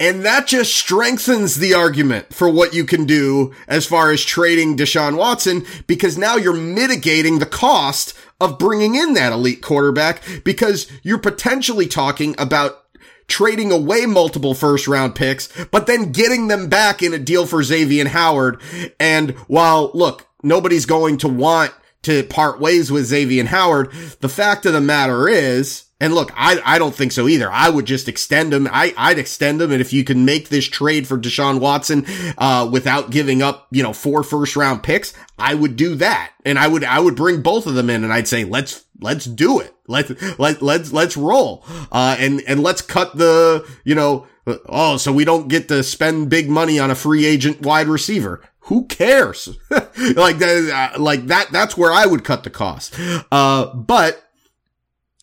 [0.00, 4.76] And that just strengthens the argument for what you can do as far as trading
[4.76, 10.90] Deshaun Watson because now you're mitigating the cost of bringing in that elite quarterback because
[11.02, 12.82] you're potentially talking about
[13.28, 17.62] trading away multiple first round picks, but then getting them back in a deal for
[17.62, 18.60] Xavier Howard.
[18.98, 24.64] And while look, nobody's going to want to part ways with Xavier Howard, the fact
[24.64, 27.52] of the matter is, and look, I, I don't think so either.
[27.52, 28.66] I would just extend him.
[28.72, 29.70] I, I'd extend him.
[29.70, 32.06] And if you can make this trade for Deshaun Watson,
[32.38, 36.32] uh, without giving up, you know, four first round picks, I would do that.
[36.46, 39.26] And I would, I would bring both of them in and I'd say, let's, let's
[39.26, 39.74] do it.
[39.86, 41.64] Let's, let, let's, let's roll.
[41.92, 46.30] Uh, and, and let's cut the, you know, oh, so we don't get to spend
[46.30, 48.42] big money on a free agent wide receiver.
[48.64, 49.58] Who cares?
[49.70, 52.94] like that, uh, like that, that's where I would cut the cost.
[53.30, 54.29] Uh, but,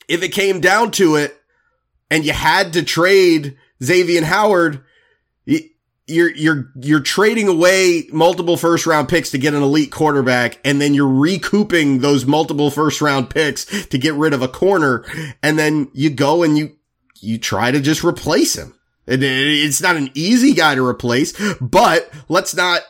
[0.08, 1.40] if it came down to it
[2.10, 4.84] and you had to trade Xavier Howard,
[5.46, 10.60] you're, you're, you're trading away multiple first round picks to get an elite quarterback.
[10.64, 15.04] And then you're recouping those multiple first round picks to get rid of a corner.
[15.44, 16.78] And then you go and you,
[17.20, 18.74] you try to just replace him.
[19.06, 22.82] It's not an easy guy to replace, but let's not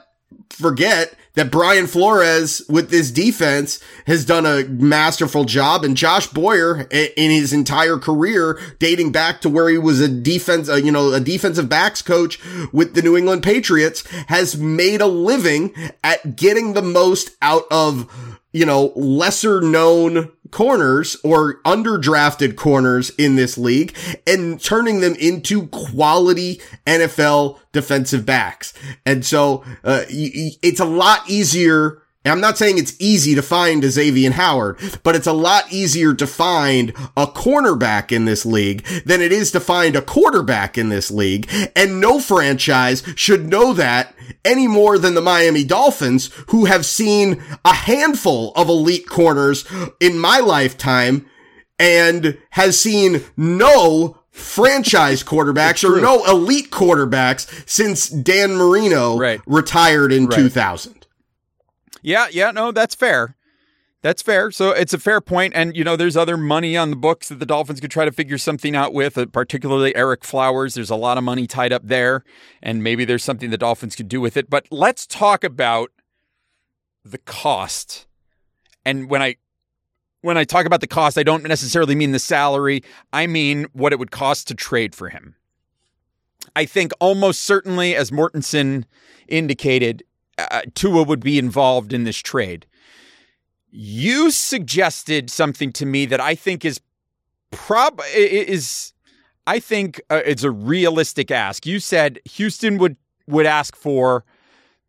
[0.50, 5.84] forget that Brian Flores with this defense has done a masterful job.
[5.84, 10.68] And Josh Boyer in his entire career dating back to where he was a defense,
[10.68, 12.40] uh, you know, a defensive backs coach
[12.74, 18.12] with the New England Patriots has made a living at getting the most out of
[18.54, 25.68] you know, lesser known corners or underdrafted corners in this league and turning them into
[25.68, 28.74] quality NFL defensive backs.
[29.06, 33.82] And so, uh, it's a lot easier and I'm not saying it's easy to find
[33.86, 38.84] a Xavier Howard, but it's a lot easier to find a cornerback in this league
[39.06, 41.50] than it is to find a quarterback in this league.
[41.74, 44.14] And no franchise should know that
[44.44, 49.66] any more than the Miami Dolphins, who have seen a handful of elite corners
[50.02, 51.26] in my lifetime
[51.80, 59.40] and has seen no franchise quarterbacks or no elite quarterbacks since Dan Marino right.
[59.46, 60.36] retired in right.
[60.36, 61.07] 2000.
[62.08, 63.36] Yeah, yeah, no, that's fair.
[64.02, 64.50] That's fair.
[64.50, 65.52] So it's a fair point.
[65.58, 68.14] And, you know, there's other money on the books that the Dolphins could try to
[68.14, 70.74] figure something out with, uh, particularly Ereck Flowers.
[70.74, 72.24] There's a lot of money tied up there.
[72.64, 74.50] And maybe there's something the Dolphins could do with it.
[74.50, 75.92] But let's talk about
[77.04, 78.08] the cost.
[78.86, 79.36] And when I
[80.22, 82.86] when I talk about the cost, I don't necessarily mean the salary.
[83.12, 85.36] I mean what it would cost to trade for him.
[86.56, 88.86] I think almost certainly, as Mortensen
[89.28, 90.04] indicated,
[90.38, 92.66] uh, Tua would be involved in this trade.
[93.70, 96.80] You suggested something to me that I think is
[97.52, 98.94] prob is
[99.46, 101.66] I think uh, it's a realistic ask.
[101.66, 102.98] You said Houston would
[103.28, 104.24] would ask for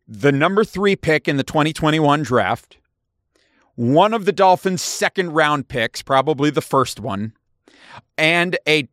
[0.07, 2.77] the number 3 pick in the 2021 draft,
[3.75, 7.33] one of the Dolphins' second round picks, probably the first one,
[8.17, 8.87] and a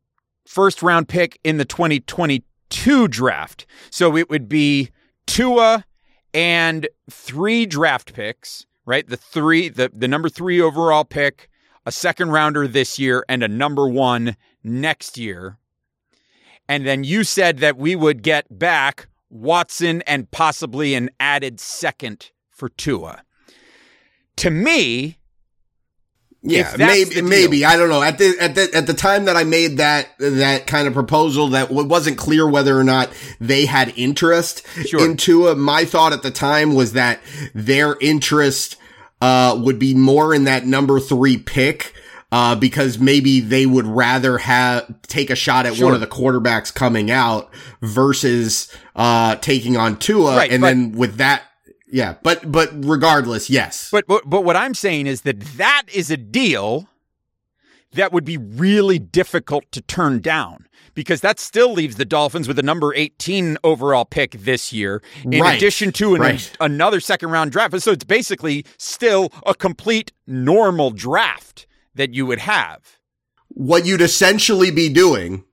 [0.47, 3.67] first round pick in the 2022 draft.
[3.91, 4.91] So it would be
[5.27, 5.85] Tua
[6.37, 9.09] and three draft picks, right?
[9.09, 11.49] The three, the, the number three overall pick,
[11.87, 15.57] a second rounder this year, and a number one next year.
[16.69, 22.33] And then you said that we would get back Watson and possibly an added second
[22.51, 23.23] for Tua.
[24.37, 25.17] To me,
[26.49, 28.03] Yeah, maybe maybe I don't know.
[28.03, 31.49] At the at the at the time that I made that that kind of proposal,
[31.49, 35.05] that it wasn't clear whether or not they had interest Sure.
[35.05, 35.57] in Tua.
[35.57, 37.21] My thought at the time was that
[37.55, 38.77] their interest
[39.21, 41.93] uh, would be more in that number three pick.
[42.33, 45.87] Uh, because maybe they would rather have take a shot at Sure.
[45.87, 47.49] one of the quarterbacks coming out
[47.81, 51.43] versus uh taking on Tua, Right, and but- then with that,
[51.89, 52.15] yeah.
[52.23, 53.89] But but regardless, yes.
[53.91, 56.89] But, but but what I'm saying is that that is a deal
[57.93, 62.59] that would be really difficult to turn down because that still leaves the Dolphins with
[62.59, 66.53] a number 18 overall pick this year in Right, addition to an, right.
[66.61, 67.81] another second round draft.
[67.81, 72.99] So it's basically still a complete normal draft that you would have.
[73.49, 75.45] what you'd essentially be doing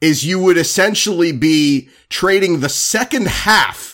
[0.00, 3.89] is you would essentially be trading the second half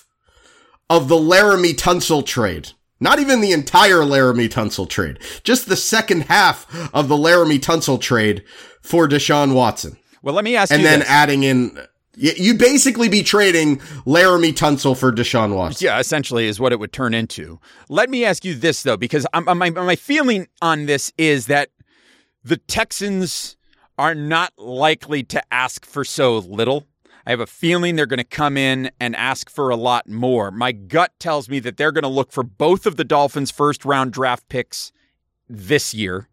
[0.88, 2.70] of the Laremy Tunsil trade.
[2.98, 5.18] Not even the entire Laremy Tunsil trade.
[5.44, 8.42] Just the second half of the Laremy Tunsil trade
[8.80, 9.96] for Deshaun Watson.
[10.22, 11.08] Well, let me ask And you And then this.
[11.10, 11.78] adding in,
[12.14, 13.76] you'd basically be trading
[14.06, 15.84] Laremy Tunsil for Deshaun Watson.
[15.84, 17.60] Yeah, essentially is what it would turn into.
[17.90, 21.68] Let me ask you this though, because I'm, my my feeling on this is that
[22.42, 23.56] the Texans
[23.98, 26.86] are not likely to ask for so little.
[27.26, 30.52] I have a feeling they're going to come in and ask for a lot more.
[30.52, 33.84] My gut tells me that they're going to look for both of the Dolphins' first
[33.84, 34.92] round draft picks
[35.48, 36.28] this year.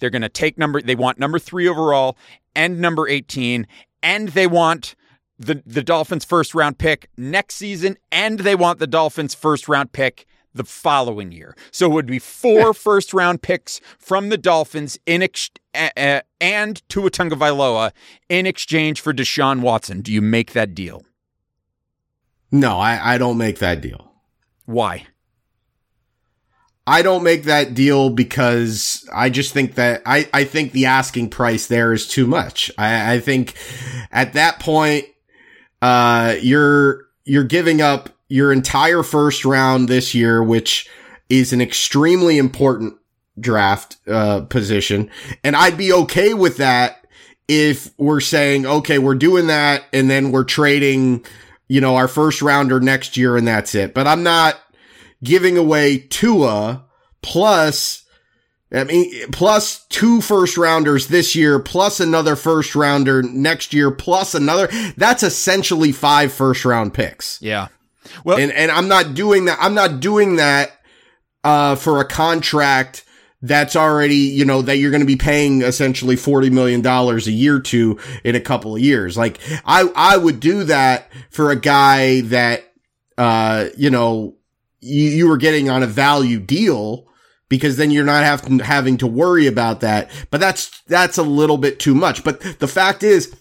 [0.00, 2.16] They're going to take number, they want number three overall
[2.56, 3.68] and number 18,
[4.02, 4.96] and they want
[5.38, 9.92] the, the Dolphins' first round pick next season, and they want the Dolphins' first round
[9.92, 11.56] pick the following year.
[11.70, 16.88] So it would be four first round picks from the Dolphins in ex- uh, and
[16.88, 17.92] Tua Tagovailoa
[18.28, 20.00] in exchange for Deshaun Watson.
[20.00, 21.04] Do you make that deal?
[22.50, 24.12] No, I, I don't make that deal.
[24.64, 25.06] Why?
[26.86, 31.30] I don't make that deal because I just think that I, I think the asking
[31.30, 32.70] price there is too much.
[32.76, 33.54] I, I think
[34.12, 35.06] at that point,
[35.80, 40.88] uh, you're, you're giving up your entire first round this year, which
[41.28, 42.94] is an extremely important
[43.38, 45.10] draft, uh, position.
[45.42, 47.06] And I'd be okay with that
[47.48, 51.24] if we're saying, okay, we're doing that and then we're trading,
[51.68, 53.94] you know, our first rounder next year and that's it.
[53.94, 54.58] But I'm not,
[55.24, 56.84] giving away Tua
[57.22, 58.04] plus
[58.72, 64.34] I mean plus two first rounders this year plus another first rounder next year plus
[64.34, 67.40] another that's essentially five first round picks.
[67.40, 67.68] Yeah.
[68.24, 70.72] Well, And and I'm not doing that I'm not doing that
[71.42, 73.04] uh for a contract
[73.44, 77.60] that's already, you know, that you're going to be paying essentially $40 million a year
[77.60, 79.18] to in a couple of years.
[79.18, 82.64] Like I, I would do that for a guy that,
[83.18, 84.36] uh, you know,
[84.80, 87.06] you, you were getting on a value deal
[87.50, 90.10] because then you're not having, having to worry about that.
[90.30, 92.24] But that's, that's a little bit too much.
[92.24, 93.36] But the fact is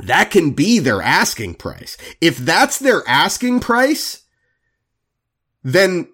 [0.00, 1.96] that can be their asking price.
[2.20, 4.24] If that's their asking price,
[5.62, 6.08] then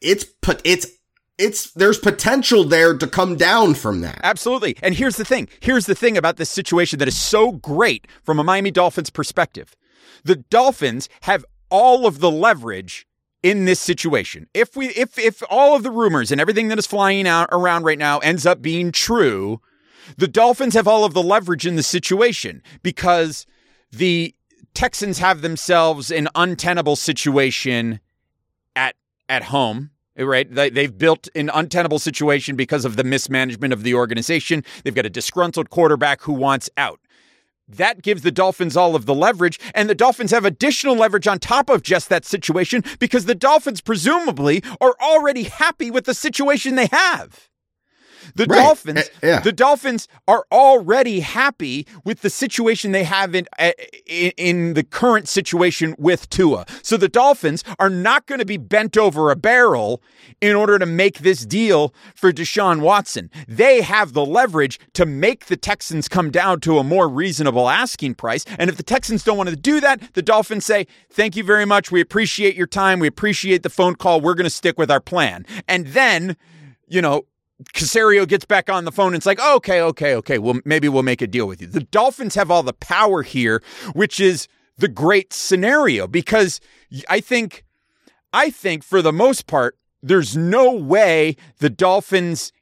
[0.00, 0.86] it's put, it's,
[1.38, 4.20] it's, there's potential there to come down from that.
[4.22, 4.76] Absolutely.
[4.82, 5.48] And here's the thing.
[5.60, 9.74] Here's the thing about this situation that is so great from a Miami Dolphins perspective.
[10.24, 13.06] The Dolphins have all of the leverage
[13.42, 14.48] in this situation.
[14.52, 17.84] If we if if all of the rumors and everything that is flying out around
[17.84, 19.60] right now ends up being true,
[20.16, 23.46] the Dolphins have all of the leverage in the situation because
[23.90, 24.34] the
[24.74, 28.00] Texans have themselves an untenable situation
[28.76, 28.96] at
[29.28, 30.52] at home right?
[30.52, 34.64] They, they've built an untenable situation because of the mismanagement of the organization.
[34.82, 37.00] They've got a disgruntled quarterback who wants out.
[37.68, 41.38] That gives the Dolphins all of the leverage, and the Dolphins have additional leverage on
[41.38, 46.74] top of just that situation because the Dolphins presumably are already happy with the situation
[46.74, 47.49] they have.
[48.34, 48.58] The Right.
[48.58, 49.40] Dolphins, Eh, yeah.
[49.40, 53.72] the Dolphins are already happy with the situation they have in, eh,
[54.06, 56.64] in in the current situation with Tua.
[56.82, 60.02] So the Dolphins are not going to be bent over a barrel
[60.40, 63.30] in order to make this deal for Deshaun Watson.
[63.48, 68.14] They have the leverage to make the Texans come down to a more reasonable asking
[68.14, 68.44] price.
[68.58, 71.64] And if the Texans don't want to do that, the Dolphins say, "Thank you very
[71.64, 71.90] much.
[71.90, 72.98] We appreciate your time.
[72.98, 74.20] We appreciate the phone call.
[74.20, 76.36] We're going to stick with our plan." And then,
[76.88, 77.22] you know,
[77.74, 81.02] Caserio gets back on the phone and it's like, okay, okay, okay, well, maybe we'll
[81.02, 81.66] make a deal with you.
[81.66, 84.48] The Dolphins have all the power here, which is
[84.78, 86.60] the great scenario because
[87.08, 87.64] I think,
[88.32, 92.52] I think for the most part, there's no way the Dolphins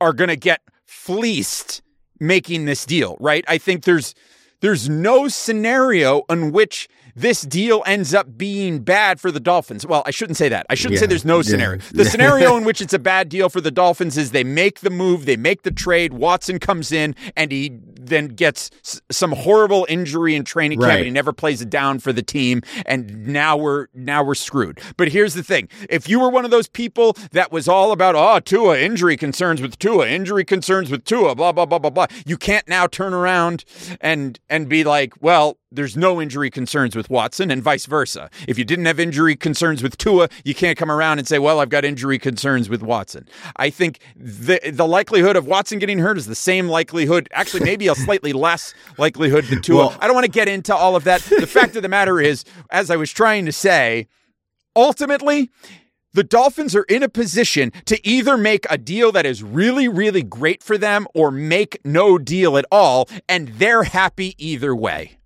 [0.00, 1.82] are going to get fleeced
[2.18, 3.44] making this deal, right?
[3.46, 4.14] I think there's
[4.60, 9.86] there's no scenario in which this deal ends up being bad for the Dolphins.
[9.86, 10.66] Well, I shouldn't say that.
[10.70, 11.42] I shouldn't say there's no Yeah.
[11.42, 11.80] scenario.
[11.92, 14.90] The scenario in which it's a bad deal for the Dolphins is they make the
[14.90, 18.70] move, they make the trade, Watson comes in, and he then gets
[19.10, 22.62] some horrible injury in training camp and he never plays it down for the team
[22.84, 24.78] and now we're now we're screwed.
[24.96, 25.68] But here's the thing.
[25.90, 29.60] If you were one of those people that was all about oh Tua injury concerns
[29.60, 33.12] with Tua, injury concerns with Tua, blah blah blah blah blah, you can't now turn
[33.12, 33.64] around
[34.00, 38.30] and and be like, well, there's no injury concerns with Watson and vice versa.
[38.48, 41.60] If you didn't have injury concerns with Tua, you can't come around and say, well,
[41.60, 43.28] I've got injury concerns with Watson.
[43.56, 47.88] I think the the likelihood of Watson getting hurt is the same likelihood, actually maybe
[47.88, 49.76] a slightly less likelihood than Tua.
[49.76, 51.20] Well- I don't want to get into all of that.
[51.22, 54.08] The fact of the matter is, as I was trying to say,
[54.74, 55.50] ultimately,
[56.12, 60.22] the Dolphins are in a position to either make a deal that is really, really
[60.22, 65.18] great for them or make no deal at all, and they're happy either way.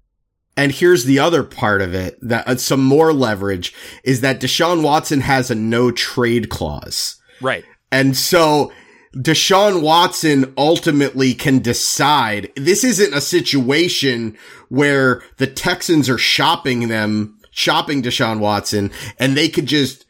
[0.60, 3.72] And here's the other part of it that uh, some more leverage
[4.04, 7.16] is that Deshaun Watson has a no trade clause.
[7.40, 7.64] Right.
[7.90, 8.70] And so
[9.16, 12.52] Deshaun Watson ultimately can decide.
[12.56, 14.36] This isn't a situation
[14.68, 20.04] where the Texans are shopping them, shopping Deshaun Watson, and they could just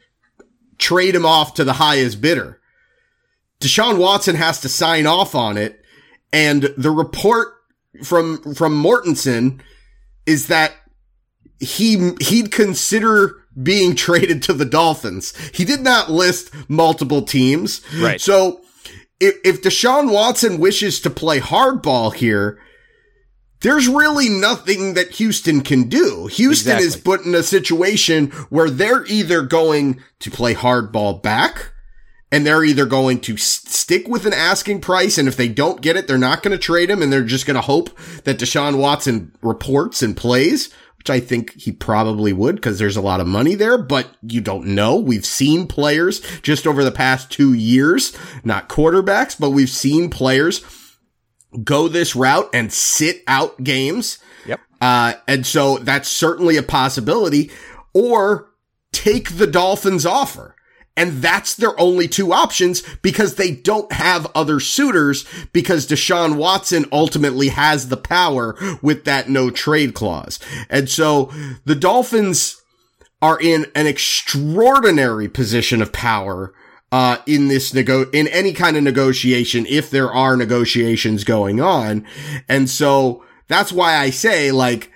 [0.77, 2.59] trade him off to the highest bidder.
[3.61, 5.79] Deshaun Watson has to sign off on it.
[6.33, 7.53] And the report
[8.03, 9.61] from, from Mortensen
[10.25, 10.73] is that
[11.59, 15.35] he, he'd consider being traded to the Dolphins.
[15.53, 17.81] He did not list multiple teams.
[17.99, 18.19] Right.
[18.19, 18.61] So
[19.19, 22.59] if, if Deshaun Watson wishes to play hardball here,
[23.61, 26.27] there's really nothing that Houston can do.
[26.27, 31.71] Houston is put in a situation where they're either going to play hardball back
[32.31, 35.17] and they're either going to stick with an asking price.
[35.17, 37.45] And if they don't get it, they're not going to trade him and they're just
[37.45, 42.55] going to hope that Deshaun Watson reports and plays, which I think he probably would
[42.55, 44.95] because there's a lot of money there, but you don't know.
[44.95, 50.63] We've seen players just over the past two years, not quarterbacks, but we've seen players
[51.63, 54.19] go this route and sit out games.
[54.45, 54.61] Yep.
[54.79, 57.51] Uh, and so that's certainly a possibility
[57.93, 58.51] or
[58.93, 60.55] take the Dolphins offer.
[60.97, 66.85] And that's their only two options because they don't have other suitors because Deshaun Watson
[66.91, 70.39] ultimately has the power with that no trade clause.
[70.69, 71.31] And so
[71.65, 72.61] the Dolphins
[73.21, 76.53] are in an extraordinary position of power
[76.91, 82.05] uh, in this nego in any kind of negotiation if there are negotiations going on.
[82.49, 84.91] And so that's why I say like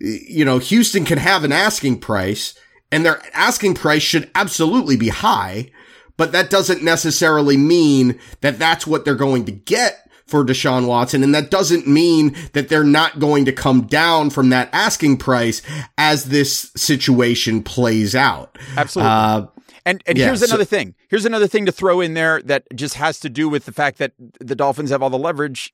[0.00, 2.54] you know Houston can have an asking price
[2.94, 5.70] and their asking price should absolutely be high,
[6.16, 11.22] but that doesn't necessarily mean that that's what they're going to get for Deshaun Watson.
[11.22, 15.60] And that doesn't mean that they're not going to come down from that asking price
[15.98, 18.56] as this situation plays out.
[18.76, 19.10] Absolutely.
[19.10, 19.46] Uh,
[19.86, 20.94] And and Yeah, here's so- another thing.
[21.08, 23.98] Here's another thing to throw in there that just has to do with the fact
[23.98, 25.72] that the Dolphins have all the leverage.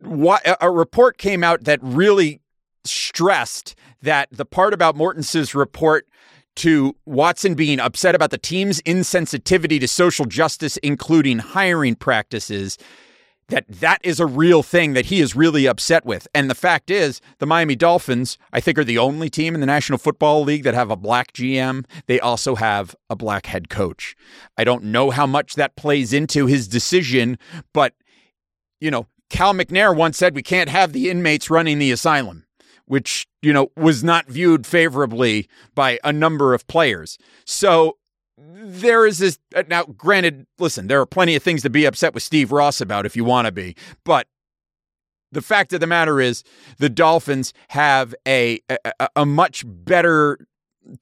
[0.00, 2.40] What a- a report came out that really
[2.84, 6.06] stressed that the part about Mortensen's report
[6.56, 12.78] to Watson being upset about the team's insensitivity to social justice, including hiring practices,
[13.48, 16.26] that that is a real thing that he is really upset with.
[16.34, 19.66] And the fact is, the Miami Dolphins, I think, are the only team in the
[19.66, 21.84] National Football League that have a black GM.
[22.06, 24.16] They also have a black head coach.
[24.56, 27.38] I don't know how much that plays into his decision,
[27.74, 27.94] but
[28.80, 32.44] you know, Cal McNair once said we can't have the inmates running the asylum,
[32.86, 37.18] which, you know, was not viewed favorably by a number of players.
[37.44, 37.96] So
[38.38, 42.14] there is this uh, now granted listen there are plenty of things to be upset
[42.14, 44.26] with steve ross about if you want to be but
[45.30, 46.42] the fact of the matter is
[46.78, 50.38] the dolphins have a a, a- a much better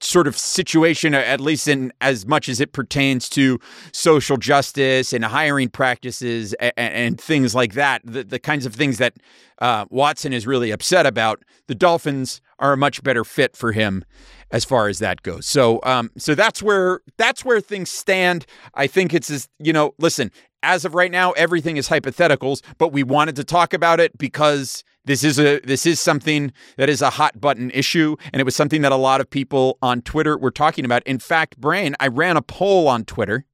[0.00, 3.58] sort of situation at least in as much as it pertains to
[3.92, 8.98] social justice and hiring practices and, and things like that the, the kinds of things
[8.98, 9.14] that
[9.60, 14.04] uh, watson is really upset about the dolphins are a much better fit for him
[14.50, 15.46] as far as that goes.
[15.46, 18.46] So, um, so that's where that's where things stand.
[18.74, 19.94] I think it's as you know.
[19.98, 20.30] Listen,
[20.62, 24.84] as of right now, everything is hypotheticals, but we wanted to talk about it because
[25.04, 28.54] this is a this is something that is a hot button issue, and it was
[28.54, 31.02] something that a lot of people on Twitter were talking about.
[31.04, 33.46] In fact, Brain, I ran a poll on Twitter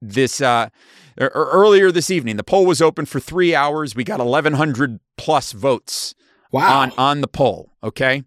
[0.00, 0.68] this uh,
[1.20, 2.36] er- er- earlier this evening.
[2.36, 3.94] The poll was open for three hours.
[3.94, 6.14] We got eleven hundred plus votes
[6.50, 6.80] wow.
[6.80, 7.72] on on the poll.
[7.82, 8.24] Okay.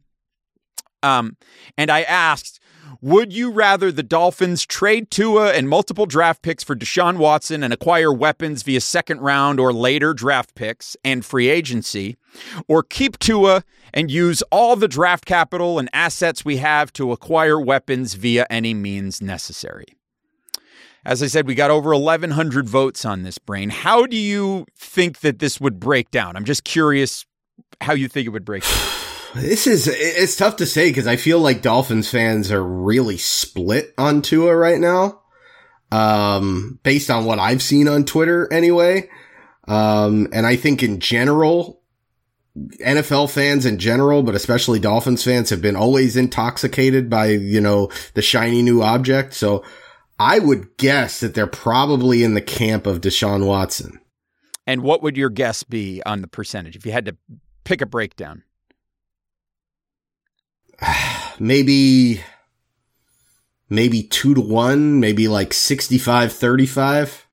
[1.04, 1.38] Um,
[1.78, 2.60] and I asked,
[3.02, 7.74] Would you rather the Dolphins trade Tua and multiple draft picks for Deshaun Watson and
[7.74, 12.18] acquire weapons via second round or later draft picks and free agency,
[12.68, 13.64] or keep Tua
[13.94, 18.74] and use all the draft capital and assets we have to acquire weapons via any
[18.74, 19.86] means necessary?
[21.06, 23.70] As I said, we got over 1,100 votes on this brain.
[23.70, 26.36] How do you think that this would break down?
[26.36, 27.26] I'm just curious
[27.82, 28.72] how you think it would break down.
[29.36, 33.94] This is it's tough to say because I feel like Dolphins fans are really split
[33.98, 35.22] on Tua right now.
[35.92, 39.10] Um, based on what I've seen on Twitter anyway.
[39.68, 41.82] Um, and I think in general,
[42.56, 47.90] NFL fans in general, but especially Dolphins fans have been always intoxicated by, you know,
[48.14, 49.34] the shiny new object.
[49.34, 49.64] So
[50.20, 54.00] I would guess that they're probably in the camp of Deshaun Watson.
[54.66, 57.18] And what would your guess be on the percentage if you had to
[57.64, 58.44] pick a breakdown?
[61.40, 62.22] maybe
[63.70, 67.28] maybe 2 to 1, maybe like 65 35.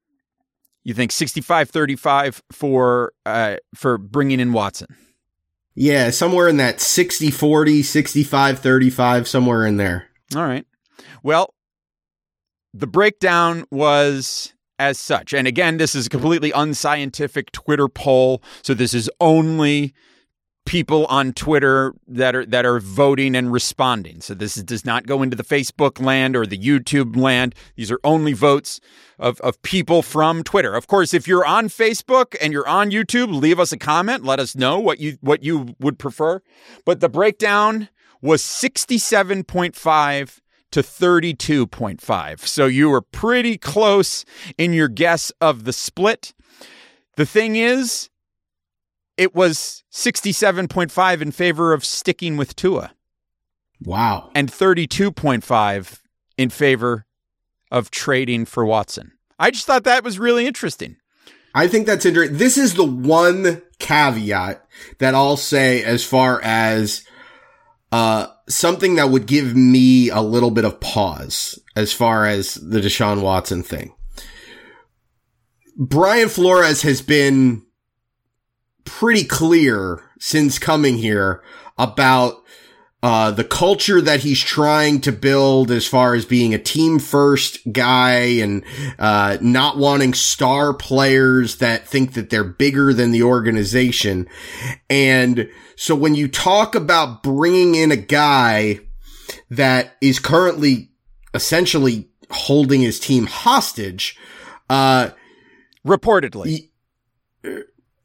[0.85, 4.89] You think 65 35 for uh for bringing in Watson?
[5.75, 10.09] Yeah, somewhere in that 60 40, 65 35, somewhere in there.
[10.35, 10.67] All right.
[11.23, 11.55] Well,
[12.75, 15.33] the breakdown was as such.
[15.33, 18.43] And again, this is a completely unscientific Twitter poll.
[18.63, 19.95] So this is only
[20.65, 24.21] people on Twitter that are that are voting and responding.
[24.21, 27.55] So this is, does not go into the Facebook land or the YouTube land.
[27.77, 28.81] These are only votes
[29.19, 30.75] of, of people from Twitter.
[30.75, 34.25] Of course, if you're on Facebook and you're on YouTube, leave us a comment.
[34.25, 36.43] Let us know what you what you would prefer.
[36.85, 37.89] But the breakdown
[38.21, 40.41] was 67.5
[40.71, 42.41] to 32.5.
[42.41, 44.25] So you were pretty close
[44.57, 46.33] in your guess of the split.
[47.17, 48.09] The thing is,
[49.17, 52.93] it was 67.5 in favor of sticking with Tua
[53.85, 54.31] Wow.
[54.35, 55.99] and 32.5
[56.39, 57.07] in favor
[57.71, 59.13] of trading for Watson.
[59.39, 60.97] I just thought that was really interesting.
[61.55, 62.39] I think that's interesting.
[62.39, 64.65] This is the one caveat
[64.99, 67.05] that I'll say as far as
[67.91, 72.81] uh, something that would give me a little bit of pause as far as the
[72.81, 73.93] Deshaun Watson thing.
[75.77, 77.65] Brian Flores has been
[78.85, 81.43] pretty clear since coming here
[81.79, 82.43] about
[83.03, 87.59] uh, the culture that he's trying to build as far as being a team first
[87.73, 88.65] guy and
[88.99, 94.29] uh, not wanting star players that think that they're bigger than the organization.
[94.89, 98.79] And so when you talk about bringing in a guy
[99.51, 100.91] that is currently
[101.35, 104.17] essentially holding his team hostage,
[104.71, 105.11] uh,
[105.87, 106.69] Reportedly.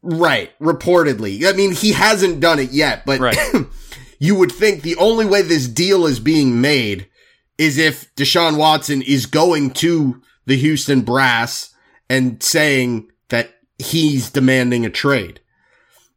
[0.09, 1.45] Right, reportedly.
[1.45, 3.37] I mean, he hasn't done it yet, but Right.
[4.19, 7.09] you would think the only way this deal is being made
[7.57, 11.75] is if Deshaun Watson is going to the Houston Brass
[12.09, 15.41] and saying that he's demanding a trade.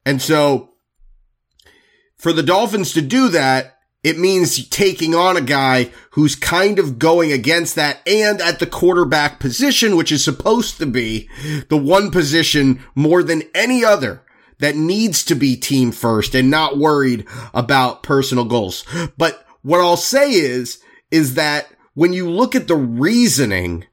[0.06, 0.70] And so
[2.16, 6.98] for the Dolphins to do that, it means taking on a guy who's kind of
[6.98, 11.28] going against that and at the quarterback position, which is supposed to be
[11.68, 14.22] the one position more than any other
[14.58, 18.84] that needs to be team first and not worried about personal goals.
[19.18, 23.84] But what I'll say is, is that when you look at the reasoning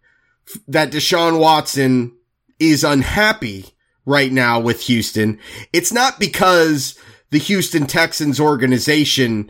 [0.67, 2.15] that Deshaun Watson
[2.59, 3.65] is unhappy
[4.05, 5.39] right now with Houston,
[5.73, 6.97] it's not because
[7.31, 9.49] the Houston Texans organization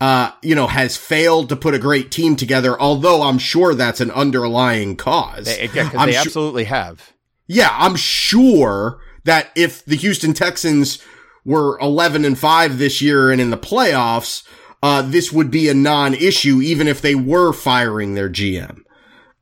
[0.00, 4.00] uh, you know, has failed to put a great team together, although I'm sure that's
[4.00, 5.46] an underlying cause.
[5.46, 7.12] They, yeah, 'cause I'm they su- absolutely have.
[7.46, 10.98] yeah, I'm sure that if the Houston Texans
[11.44, 14.42] were 11 and 5 this year and in the playoffs,
[14.82, 18.80] uh, this would be a non-issue even if they were firing their GM.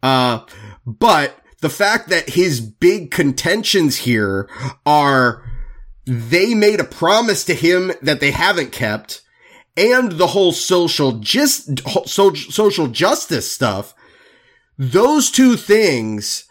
[0.02, 0.40] Uh,
[0.86, 4.48] but the fact that his big contentions here
[4.86, 5.42] are
[6.06, 9.21] they made a promise to him that they haven't kept
[9.76, 13.94] and the whole social just social justice stuff
[14.78, 16.44] those two things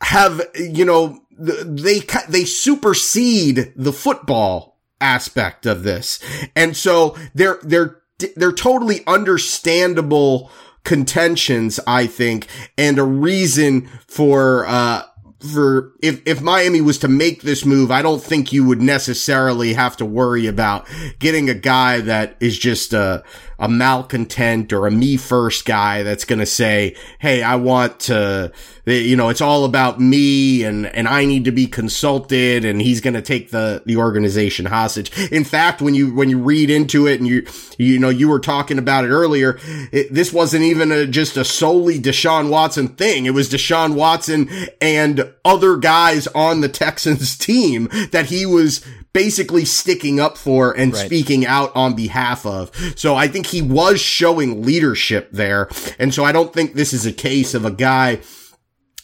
[0.00, 6.20] have you know they they supersede the football aspect of this.
[6.56, 7.98] And so they're they're
[8.36, 10.50] they're totally understandable
[10.84, 12.46] contentions i think
[12.78, 15.02] and a reason for uh
[15.40, 19.74] for if if Miami was to make this move, I don't think you would necessarily
[19.74, 23.22] have to worry about getting a guy that is just a
[23.58, 28.52] a malcontent or a me first guy that's going to say, Hey, I want to,
[28.86, 33.00] you know, it's all about me and, and I need to be consulted and he's
[33.00, 35.16] going to take the, the organization hostage.
[35.30, 37.46] In fact, when you, when you read into it and you,
[37.78, 39.58] you know, you were talking about it earlier,
[39.92, 43.26] it, this wasn't even a, just a solely Deshaun Watson thing.
[43.26, 44.48] It was Deshaun Watson
[44.80, 48.84] and other guys on the Texans team that he was
[49.18, 51.04] basically sticking up for and Right.
[51.06, 52.70] speaking out on behalf of.
[52.94, 55.68] So I think he was showing leadership there.
[55.98, 58.20] And so I don't think this is a case of a guy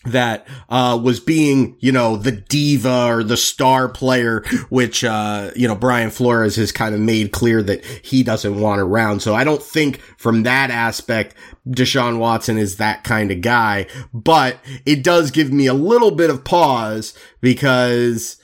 [0.07, 5.67] that uh, was being, you know, the diva or the star player, which, uh, you
[5.67, 9.21] know, Brian Flores has kind of made clear that he doesn't want around.
[9.21, 11.35] So I don't think from that aspect,
[11.67, 16.31] Deshaun Watson is that kind of guy, but it does give me a little bit
[16.31, 18.37] of pause because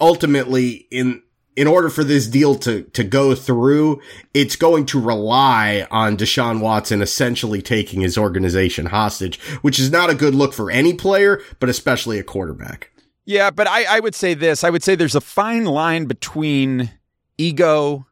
[0.00, 1.22] ultimately in
[1.56, 4.00] in order for this deal to, to go through,
[4.32, 10.08] it's going to rely on Deshaun Watson essentially taking his organization hostage, which is not
[10.08, 12.92] a good look for any player, but especially a quarterback.
[13.26, 14.64] Yeah, but I, I would say this.
[14.64, 16.90] I would say there's a fine line between
[17.36, 18.06] ego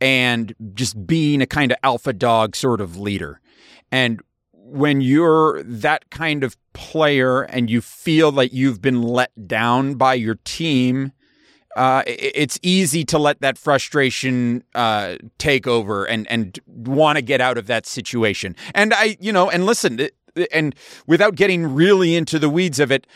[0.00, 3.40] and just being a kind of alpha dog sort of leader.
[3.90, 4.20] And
[4.52, 10.14] when you're that kind of player and you feel like you've been let down by
[10.14, 11.12] your team,
[11.76, 17.40] uh, it's easy to let that frustration uh, take over and and want to get
[17.40, 18.56] out of that situation.
[18.74, 20.08] And I, you know, and listen,
[20.52, 20.74] and
[21.06, 23.06] without getting really into the weeds of it,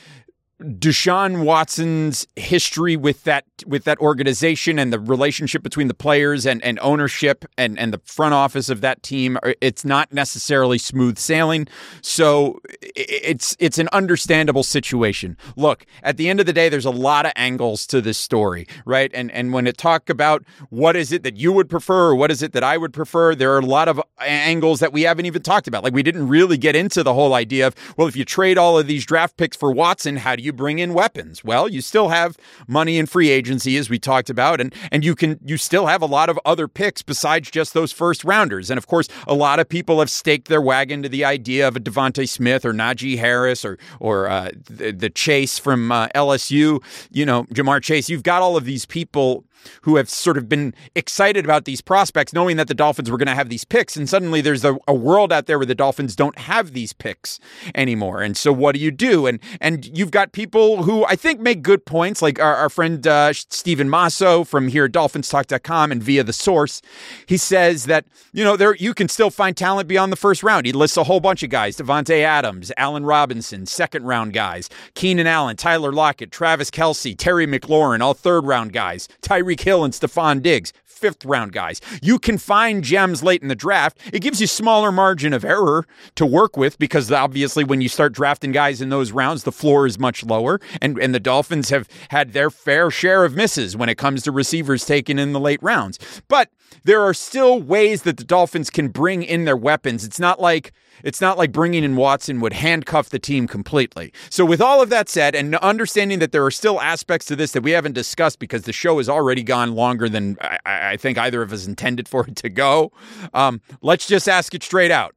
[0.60, 6.62] Deshaun Watson's history with that with that organization and the relationship between the players and,
[6.62, 11.18] and ownership and, and the front office of that team uh, it's not necessarily smooth
[11.18, 11.66] sailing.
[12.02, 12.60] So
[12.94, 15.36] it's it's an understandable situation.
[15.56, 18.66] Look, at the end of the day, there's a lot of angles to this story,
[18.84, 19.10] right?
[19.14, 22.30] And and when it talk about what is it that you would prefer or what
[22.30, 25.26] is it that I would prefer, there are a lot of angles that we haven't
[25.26, 25.84] even talked about.
[25.84, 28.78] Like we didn't really get into the whole idea of well, if you trade all
[28.78, 31.44] of these draft picks for Watson, how do you bring in weapons?
[31.44, 32.36] Well, you still have
[32.66, 36.02] money in free agency as we talked about, and and you can you still have
[36.02, 38.70] a lot of other picks besides just those first rounders.
[38.70, 41.76] And of course, a lot of people have staked their wagon to the idea of
[41.76, 46.82] a DeVonta Smith or Najee Harris or or uh, the, the Chase from uh, LSU.
[47.10, 48.08] You know, Ja'Marr Chase.
[48.08, 49.44] You've got all of these people
[49.82, 53.28] who have sort of been excited about these prospects, knowing that the Dolphins were going
[53.28, 53.96] to have these picks.
[53.96, 57.38] And suddenly there's a, a world out there where the Dolphins don't have these picks
[57.74, 58.22] anymore.
[58.22, 59.26] And so what do you do?
[59.26, 63.06] And and you've got people who I think make good points, like our, our friend
[63.06, 66.82] uh, Stephen Masso from here at DolphinsTalk.com and via the source.
[67.26, 70.66] He says that you know there you can still find talent beyond the first round.
[70.66, 75.26] He lists a whole bunch of guys: Davante Adams, Allen Robinson, second round guys, Keenan
[75.26, 79.08] Allen, Tyler Lockett, Travis Kelce, Terry McLaurin, all third round guys,
[79.50, 81.80] Tyreek Hill and Stefon Diggs fifth round guys.
[82.02, 83.98] You can find gems late in the draft.
[84.12, 85.86] It gives you smaller margin of error
[86.16, 89.86] to work with because obviously when you start drafting guys in those rounds, the floor
[89.86, 90.60] is much lower.
[90.82, 94.32] And and the Dolphins have had their fair share of misses when it comes to
[94.32, 95.98] receivers taken in the late rounds.
[96.28, 96.50] But
[96.84, 100.04] there are still ways that the Dolphins can bring in their weapons.
[100.04, 100.72] It's not like
[101.02, 104.12] it's not like bringing in Watson would handcuff the team completely.
[104.28, 107.52] So, with all of that said, and understanding that there are still aspects to this
[107.52, 111.18] that we haven't discussed because the show has already gone longer than I, I think
[111.18, 112.92] either of us intended for it to go,
[113.34, 115.14] um, let's just ask it straight out.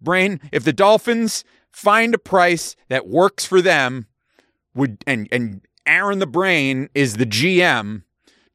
[0.00, 4.06] Brain, if the Dolphins find a price that works for them,
[4.74, 8.02] would and and Aaron the Brain is the GM,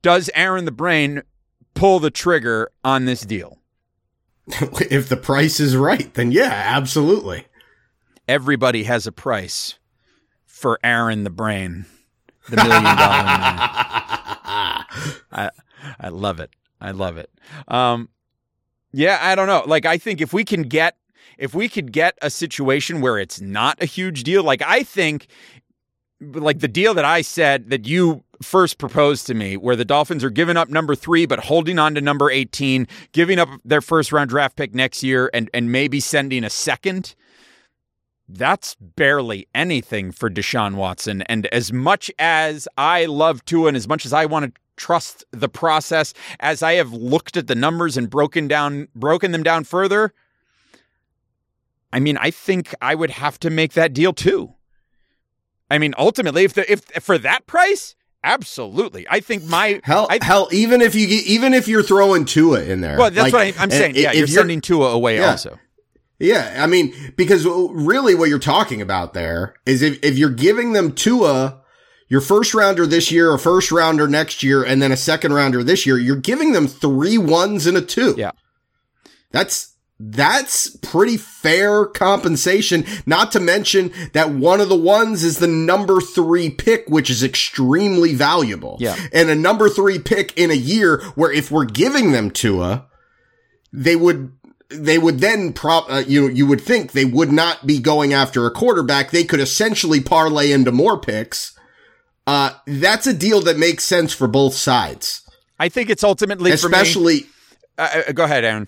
[0.01, 1.21] does Aaron the Brain
[1.73, 3.59] pull the trigger on this deal?
[4.89, 7.45] if the price is right, then yeah, absolutely.
[8.27, 9.77] everybody has a price
[10.45, 11.85] for Aaron the Brain,
[12.49, 13.59] the million dollar man.
[15.31, 15.49] I
[15.99, 16.51] I love it.
[16.79, 17.29] I love it.
[17.67, 18.09] Um,
[18.91, 19.63] yeah, I don't know.
[19.65, 20.97] Like, I think if we can get
[21.37, 25.27] if we could get a situation where it's not a huge deal, like I think,
[26.21, 30.23] like the deal that I said that you first proposed to me, where the Dolphins
[30.23, 34.11] are giving up number three but holding on to number eighteen, giving up their first
[34.11, 37.15] round draft pick next year, and and maybe sending a second
[38.27, 41.21] that's barely anything for Deshaun Watson.
[41.23, 45.23] And as much as I love Tua and as much as I want to trust
[45.31, 49.63] the process, as I have looked at the numbers and broken down broken them down
[49.63, 50.13] further,
[51.93, 54.53] I mean, I think I would have to make that deal too.
[55.69, 57.95] I mean, ultimately, if the if for that price,
[58.25, 59.05] absolutely.
[59.09, 62.63] I think my Hell, I, hell, even if you get, even if you're throwing Tua
[62.63, 63.95] in there, well, that's like, what I, I'm saying.
[63.95, 65.31] Yeah, if you're sending Tua away Yeah.
[65.31, 65.59] also.
[66.17, 70.71] Yeah, I mean, because really what you're talking about there is if, if you're giving
[70.71, 71.61] them Tua,
[72.07, 75.61] your first rounder this year, a first rounder next year, and then a second rounder
[75.63, 78.15] this year, you're giving them three ones and a two.
[78.17, 78.31] Yeah.
[79.31, 82.85] That's that's pretty fair compensation.
[83.05, 87.23] Not to mention that one of the ones is the number three pick, which is
[87.23, 88.77] extremely valuable.
[88.79, 88.95] Yeah.
[89.13, 92.87] And a number three pick in a year where if we're giving them Tua,
[93.71, 94.33] they would,
[94.69, 98.45] they would then prop, uh, you you would think they would not be going after
[98.45, 99.11] a quarterback.
[99.11, 101.57] They could essentially parlay into more picks.
[102.27, 105.21] Uh, that's a deal that makes sense for both sides,
[105.59, 107.25] I think it's ultimately for me- especially.
[107.77, 108.67] Uh, uh, go ahead, Aaron.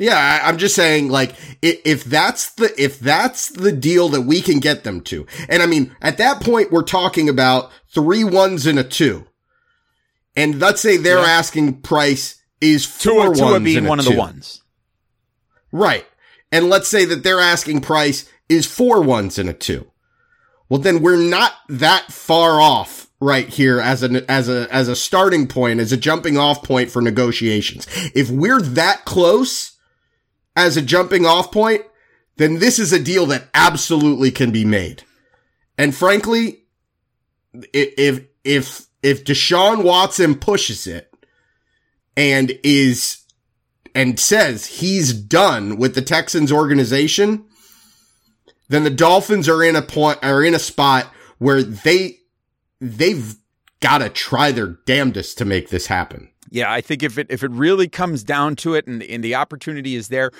[0.00, 4.40] Yeah, I, I'm just saying, like, if that's the if that's the deal that we
[4.40, 8.66] can get them to, and I mean, at that point, we're talking about three ones
[8.66, 9.26] and a two,
[10.34, 11.24] and let's say their Yeah.
[11.26, 14.62] asking price is four Tua, Tua ones being one of the ones.
[15.72, 16.06] right?
[16.52, 19.86] And let's say that their asking price is four ones and a two.
[20.68, 24.96] Well, then we're not that far off right here as an as a as a
[24.96, 27.86] starting point, as a jumping off point for negotiations.
[28.14, 29.76] If we're that close
[30.56, 31.82] as a jumping off point,
[32.36, 35.02] then this is a deal that absolutely can be made.
[35.76, 36.64] And frankly,
[37.72, 41.12] if if if Deshaun Watson pushes it
[42.16, 43.24] and is
[43.94, 47.44] and says he's done with the Texans organization,
[48.68, 52.18] then the Dolphins are in a point are in a spot where they
[52.80, 53.36] they've
[53.80, 56.30] got to try their damnedest to make this happen.
[56.50, 59.34] Yeah, I think if it if it really comes down to it, and, and the
[59.34, 60.30] opportunity is there,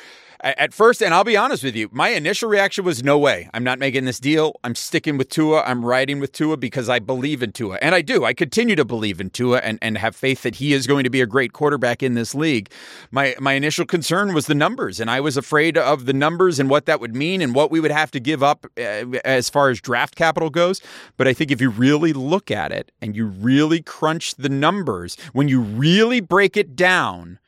[0.43, 3.49] at first, and I'll be honest with you, my initial reaction was no way.
[3.53, 4.59] I'm not making this deal.
[4.65, 5.63] I'm sticking with Tua.
[5.63, 8.25] I'm riding with Tua because I believe in Tua, and I do.
[8.25, 11.11] I continue to believe in Tua and, and have faith that he is going to
[11.11, 12.71] be a great quarterback in this league.
[13.11, 16.71] My my initial concern was the numbers, and I was afraid of the numbers and
[16.71, 19.69] what that would mean and what we would have to give up uh, as far
[19.69, 20.81] as draft capital goes.
[21.17, 25.17] But I think if you really look at it and you really crunch the numbers,
[25.33, 27.39] when you really break it down,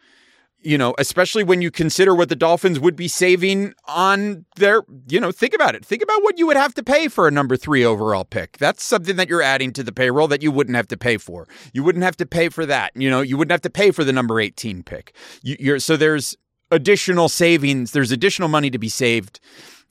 [0.61, 5.21] you know, especially when you consider what the Dolphins would be saving on their, you
[5.21, 5.85] know, think about it.
[5.85, 8.59] Think about what you would have to pay for a number three overall pick.
[8.59, 11.49] That's something that you're adding to the payroll that you wouldn't have to pay for.
[11.73, 12.93] You wouldn't have to pay for that.
[12.95, 15.15] You know, you wouldn't have to pay for the number 18 pick.
[15.43, 16.37] You, so there's
[16.71, 19.41] additional savings, there's additional money to be saved.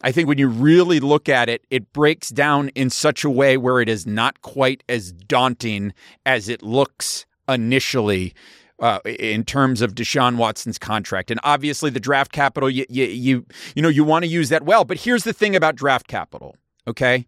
[0.03, 3.55] I think when you really look at it, it breaks down in such a way
[3.55, 5.93] where it is not quite as daunting
[6.25, 8.33] as it looks initially
[8.81, 11.29] uh, in terms of Deshaun Watson's contract.
[11.31, 14.63] And obviously, the draft capital, you you you, you know, you want to use that
[14.63, 14.83] well.
[14.83, 16.57] But here's the thing about draft capital.
[16.87, 17.27] Okay,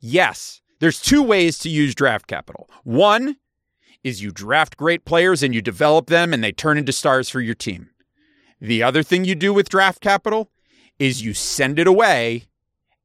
[0.00, 2.68] yes, there's two ways to use draft capital.
[2.84, 3.36] One
[4.02, 7.40] is you draft great players and you develop them, and they turn into stars for
[7.40, 7.88] your team.
[8.60, 10.50] The other thing you do with draft capital
[10.98, 12.44] is you send it away,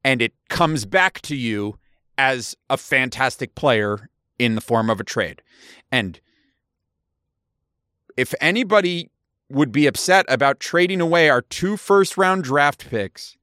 [0.04, 1.80] and it comes back to you
[2.18, 5.42] as a fantastic player in the form of a trade.
[5.90, 6.20] And
[8.20, 9.10] if anybody
[9.50, 13.38] would be upset about trading away our two first round draft picks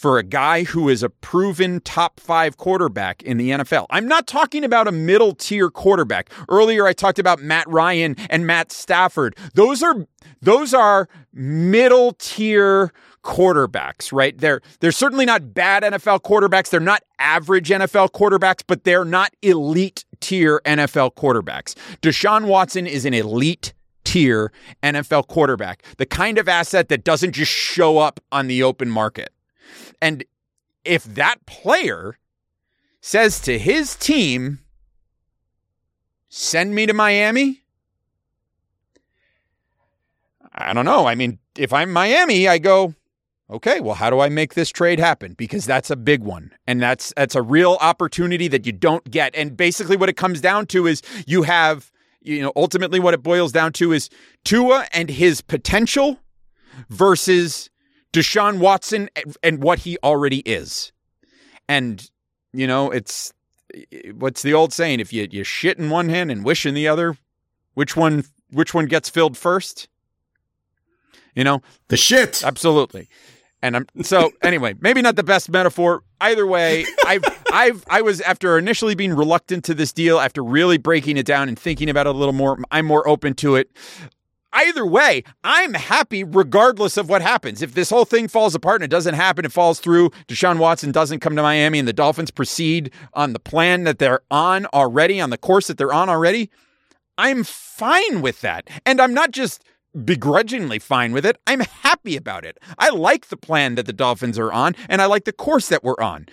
[0.00, 3.84] for a guy who is a proven top five quarterback in the NFL.
[3.90, 6.30] I'm not talking about a middle tier quarterback.
[6.48, 9.36] Earlier, I talked about Matt Ryan and Matt Stafford.
[9.52, 10.06] Those are,
[10.40, 14.38] those are middle tier quarterbacks, right?
[14.38, 16.70] They're, they're certainly not bad NFL quarterbacks.
[16.70, 21.74] They're not average NFL quarterbacks, but they're not elite tier NFL quarterbacks.
[22.00, 23.74] Deshaun Watson is an elite
[24.10, 24.50] tier
[24.82, 29.30] NFL quarterback, the kind of asset that doesn't just show up on the open market.
[30.02, 30.24] And
[30.84, 32.18] if that player
[33.00, 34.58] says to his team,
[36.28, 37.62] send me to Miami,
[40.52, 41.06] I don't know.
[41.06, 42.94] I mean, if I'm Miami, I go,
[43.48, 45.34] okay, well, how do I make this trade happen?
[45.34, 46.50] Because that's a big one.
[46.66, 49.36] And that's that's a real opportunity that you don't get.
[49.36, 51.92] And basically what it comes down to is you have,
[52.22, 54.10] you know, ultimately what it boils down to is
[54.44, 56.18] Tua and his potential
[56.88, 57.70] versus
[58.12, 60.92] Deshaun Watson and- and what he already is.
[61.68, 62.10] And,
[62.52, 63.32] you know, it's
[64.14, 64.98] what's the old saying?
[65.00, 67.16] If you, you shit in one hand and wish in the other,
[67.74, 69.88] which one which one gets filled first?
[71.36, 72.42] You know, The shit.
[72.44, 73.08] Absolutely.
[73.62, 76.02] And I'm so anyway, maybe not the best metaphor.
[76.20, 80.78] Either way, I've I've I was after initially being reluctant to this deal, after really
[80.78, 83.70] breaking it down and thinking about it a little more, I'm more open to it.
[84.52, 87.62] Either way, I'm happy regardless of what happens.
[87.62, 90.90] If this whole thing falls apart and it doesn't happen, it falls through, Deshaun Watson
[90.90, 95.20] doesn't come to Miami and the Dolphins proceed on the plan that they're on already,
[95.20, 96.50] on the course that they're on already,
[97.16, 98.68] I'm fine with that.
[98.84, 99.62] And I'm not just
[100.04, 101.36] begrudgingly fine with it.
[101.46, 102.58] I'm happy about it.
[102.78, 105.82] I like the plan that the Dolphins are on, and I like the course that
[105.82, 106.26] we're on.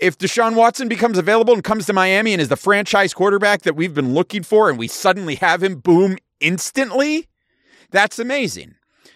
[0.00, 3.74] If Deshaun Watson becomes available and comes to Miami and is the franchise quarterback that
[3.74, 7.26] we've been looking for, and we suddenly have him, boom, instantly,
[7.90, 8.74] that's amazing.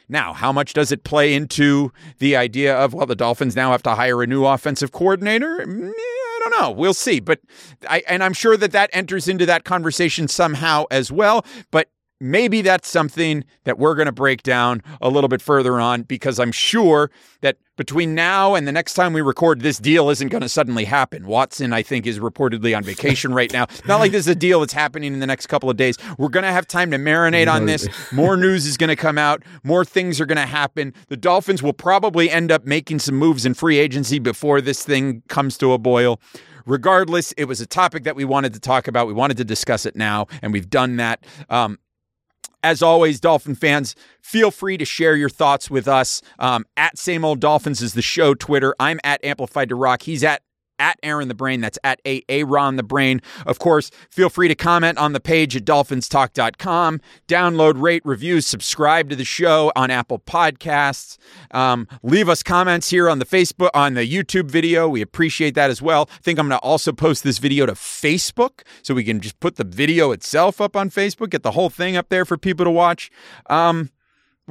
[0.08, 3.82] Now, how much does it play into the idea of, well, the Dolphins now have
[3.84, 5.64] to hire a new offensive coordinator?
[5.64, 6.70] Mm, I don't know.
[6.70, 7.20] We'll see.
[7.20, 7.40] But
[7.88, 11.46] I, and I'm sure that that enters into that conversation somehow as well.
[11.70, 11.88] But
[12.23, 16.39] maybe that's something that we're going to break down a little bit further on because
[16.39, 17.11] I'm sure
[17.41, 20.85] that between now and the next time we record, this deal isn't going to suddenly
[20.85, 21.27] happen.
[21.27, 23.66] Watson, I think, is reportedly on vacation right now.
[23.87, 25.97] Not like this is a deal that's happening in the next couple of days.
[26.16, 27.89] We're going to have time to marinate on this.
[28.12, 29.43] More news is going to come out.
[29.64, 30.95] More things are going to happen.
[31.09, 35.23] The Dolphins will probably end up making some moves in free agency before this thing
[35.29, 36.20] comes to a boil.
[36.66, 39.07] Regardless, it was a topic that we wanted to talk about.
[39.07, 41.25] We wanted to discuss it now, and we've done that.
[41.51, 41.79] Um,
[42.62, 46.22] as always, Dolphin fans, feel free to share your thoughts with us.
[46.38, 48.74] Um, at Same Old Dolphins is the show Twitter.
[48.78, 50.03] I'm at Amplified to Rock.
[50.03, 50.43] He's at
[50.83, 51.61] at Aaron the Brain.
[51.61, 53.22] That's at A A the Brain.
[53.47, 57.01] Of course, feel free to comment on the page at dolphinstalk.com.
[57.28, 61.18] Download, rate, review, subscribe to the show on Apple Podcasts.
[61.53, 64.89] Um, leave us comments here on the Facebook, on the YouTube video.
[64.89, 66.09] We appreciate that as well.
[66.12, 69.39] I think I'm going to also post this video to Facebook so we can just
[69.39, 72.64] put the video itself up on Facebook, get the whole thing up there for people
[72.64, 73.11] to watch.
[73.49, 73.91] Um,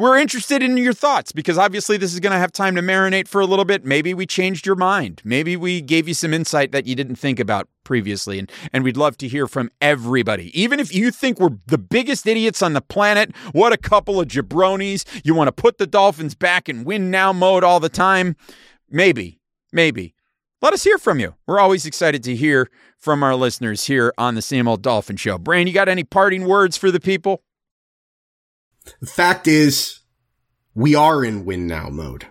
[0.01, 3.27] we're interested in your thoughts because obviously this is going to have time to marinate
[3.27, 3.85] for a little bit.
[3.85, 5.21] Maybe we changed your mind.
[5.23, 8.39] Maybe we gave you some insight that you didn't think about previously.
[8.39, 10.59] And, and we'd love to hear from everybody.
[10.59, 14.27] Even if you think we're the biggest idiots on the planet, what a couple of
[14.27, 15.05] jabronis.
[15.23, 18.35] You want to put the Dolphins back in win now mode all the time.
[18.89, 19.39] Maybe,
[19.71, 20.15] maybe.
[20.63, 21.35] Let us hear from you.
[21.45, 25.37] We're always excited to hear from our listeners here on the Same Old Dolphin Show.
[25.37, 27.43] Brain, you got any parting words for the people?
[28.99, 29.99] The fact is,
[30.73, 32.27] we are in win now mode.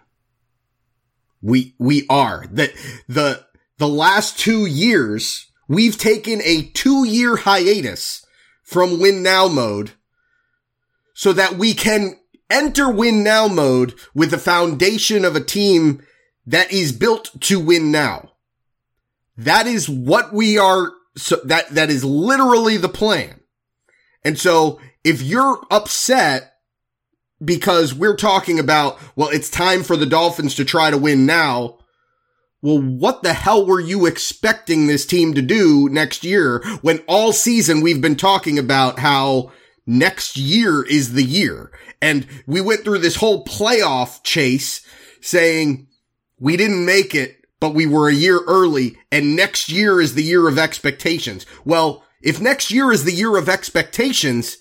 [1.43, 2.47] We, we are.
[2.51, 2.73] The,
[3.09, 3.45] the,
[3.79, 8.25] the last two years, we've taken a two year hiatus
[8.63, 9.93] from win now mode
[11.15, 16.03] so that we can enter win now mode with the foundation of a team
[16.47, 18.33] that is built to win now.
[19.37, 20.93] That is what we are.
[21.17, 23.41] So that, that is literally the plan.
[24.25, 26.55] And so if you're upset
[27.43, 31.79] because we're talking about, well, it's time for the Dolphins to try to win now.
[32.63, 37.33] Well, what the hell were you expecting this team to do next year when all
[37.33, 39.51] season we've been talking about how
[39.87, 41.73] next year is the year?
[42.03, 44.87] And we went through this whole playoff chase
[45.23, 45.89] saying
[46.39, 50.23] we didn't make it, but we were a year early and next year is the
[50.23, 51.47] year of expectations.
[51.65, 54.59] Well, if next year is the year of expectations,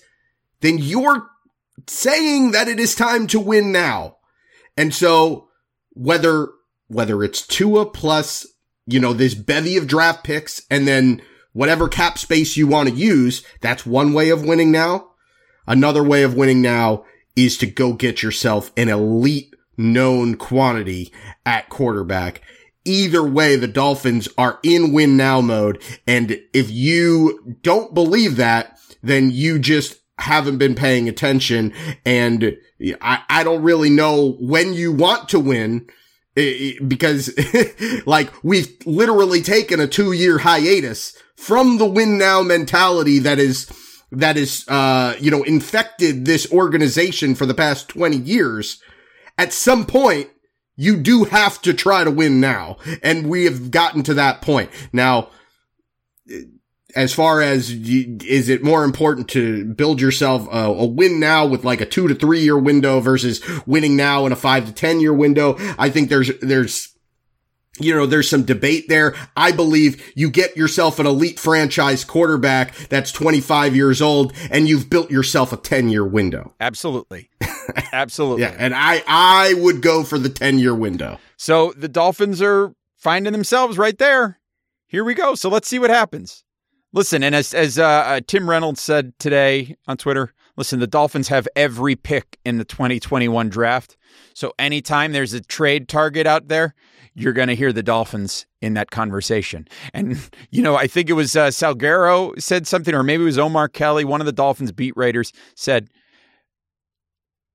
[0.60, 1.28] then you're
[1.86, 4.16] saying that it is time to win now.
[4.76, 5.48] And so
[5.90, 6.48] whether,
[6.88, 8.46] whether it's Tua plus,
[8.86, 12.94] you know, this bevy of draft picks and then whatever cap space you want to
[12.94, 15.10] use, that's one way of winning now.
[15.66, 17.04] Another way of winning now
[17.36, 21.12] is to go get yourself an elite known quantity
[21.46, 22.42] at quarterback.
[22.84, 25.82] Either way, the Dolphins are in win now mode.
[26.06, 31.72] And if you don't believe that, then you just haven't been paying attention.
[32.04, 32.56] And
[33.00, 35.88] I, I don't really know when you want to win
[36.34, 37.30] because
[38.06, 43.70] like we've literally taken a two year hiatus from the win now mentality that is,
[44.12, 48.80] that is, uh, you know, infected this organization for the past 20 years.
[49.38, 50.28] At some point,
[50.76, 52.78] you do have to try to win now.
[53.02, 54.70] And we have gotten to that point.
[54.92, 55.30] Now,
[56.94, 61.64] as far as is it more important to build yourself a, a, win now with
[61.64, 65.00] like a two to three year window versus winning now in a five to 10
[65.00, 65.56] year window?
[65.78, 66.94] I think there's, there's,
[67.78, 69.14] you know, there's some debate there.
[69.36, 74.90] I believe you get yourself an elite franchise quarterback that's 25 years old and you've
[74.90, 76.54] built yourself a 10 year window.
[76.60, 77.30] Absolutely.
[77.92, 78.42] Absolutely.
[78.42, 78.54] yeah.
[78.58, 81.18] And I, I would go for the 10 year window.
[81.36, 84.38] So the Dolphins are finding themselves right there.
[84.86, 85.34] Here we go.
[85.34, 86.44] So let's see what happens.
[86.92, 91.28] Listen, and as as uh, uh, Tim Reynolds said today on Twitter, listen, the Dolphins
[91.28, 93.96] have every pick in the 2021 draft.
[94.34, 96.74] So anytime there's a trade target out there,
[97.14, 99.68] you're going to hear the Dolphins in that conversation.
[99.94, 100.18] And
[100.50, 103.68] you know, I think it was uh, Salguero said something, or maybe it was Omar
[103.68, 105.88] Kelly, one of the Dolphins beat writers, said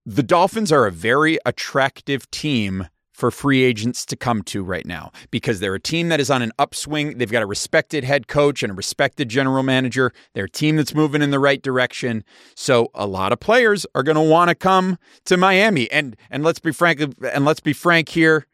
[0.05, 5.09] the Dolphins are a very attractive team for free agents to come to right now
[5.31, 7.17] because they're a team that is on an upswing.
[7.17, 10.11] They've got a respected head coach and a respected general manager.
[10.33, 12.25] They're a team that's moving in the right direction.
[12.55, 15.89] So a lot of players are going to want to come to Miami.
[15.91, 18.47] And and let's be frank and let's be frank here.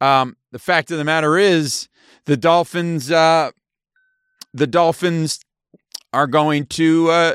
[0.00, 1.88] Um, the fact of the matter is
[2.24, 3.50] the Dolphins uh,
[4.54, 5.40] the Dolphins
[6.14, 7.34] are going to uh,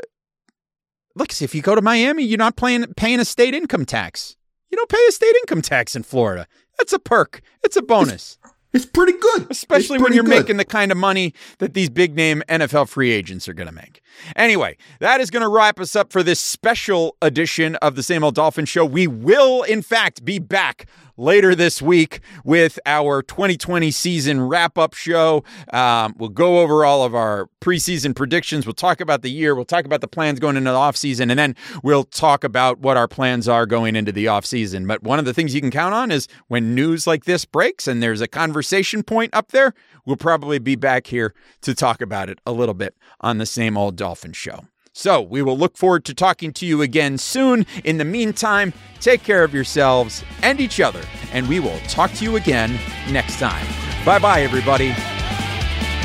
[1.14, 4.34] look if you go to Miami, you're not paying paying a state income tax.
[4.68, 6.48] you don't pay a state income tax in Florida.
[6.78, 7.40] That's a perk.
[7.62, 8.38] It's a bonus.
[8.72, 9.46] It's pretty good.
[9.50, 10.30] Especially It's when you're good.
[10.30, 13.74] making the kind of money that these big name NFL free agents are going to
[13.74, 14.01] make.
[14.36, 18.24] Anyway, that is going to wrap us up for this special edition of the Same
[18.24, 18.84] Old Dolphin Show.
[18.84, 20.86] We will, in fact, be back
[21.16, 25.44] later this week with our 2020 season wrap up show.
[25.72, 28.66] Um, we'll go over all of our preseason predictions.
[28.66, 29.54] We'll talk about the year.
[29.54, 31.30] We'll talk about the plans going into the offseason.
[31.30, 34.86] And then we'll talk about what our plans are going into the offseason.
[34.86, 37.86] But one of the things you can count on is when news like this breaks
[37.86, 42.28] and there's a conversation point up there, we'll probably be back here to talk about
[42.28, 44.64] it a little bit on the same old Dolphin show.
[44.92, 47.64] So we will look forward to talking to you again soon.
[47.84, 52.24] In the meantime, take care of yourselves and each other, and we will talk to
[52.24, 53.64] you again next time.
[54.04, 54.88] Bye bye, everybody.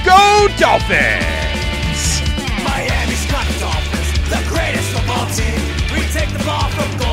[0.05, 2.21] Go Dolphins!
[2.63, 5.57] Miami's got the Dolphins, the greatest football team.
[5.91, 7.06] We take the ball from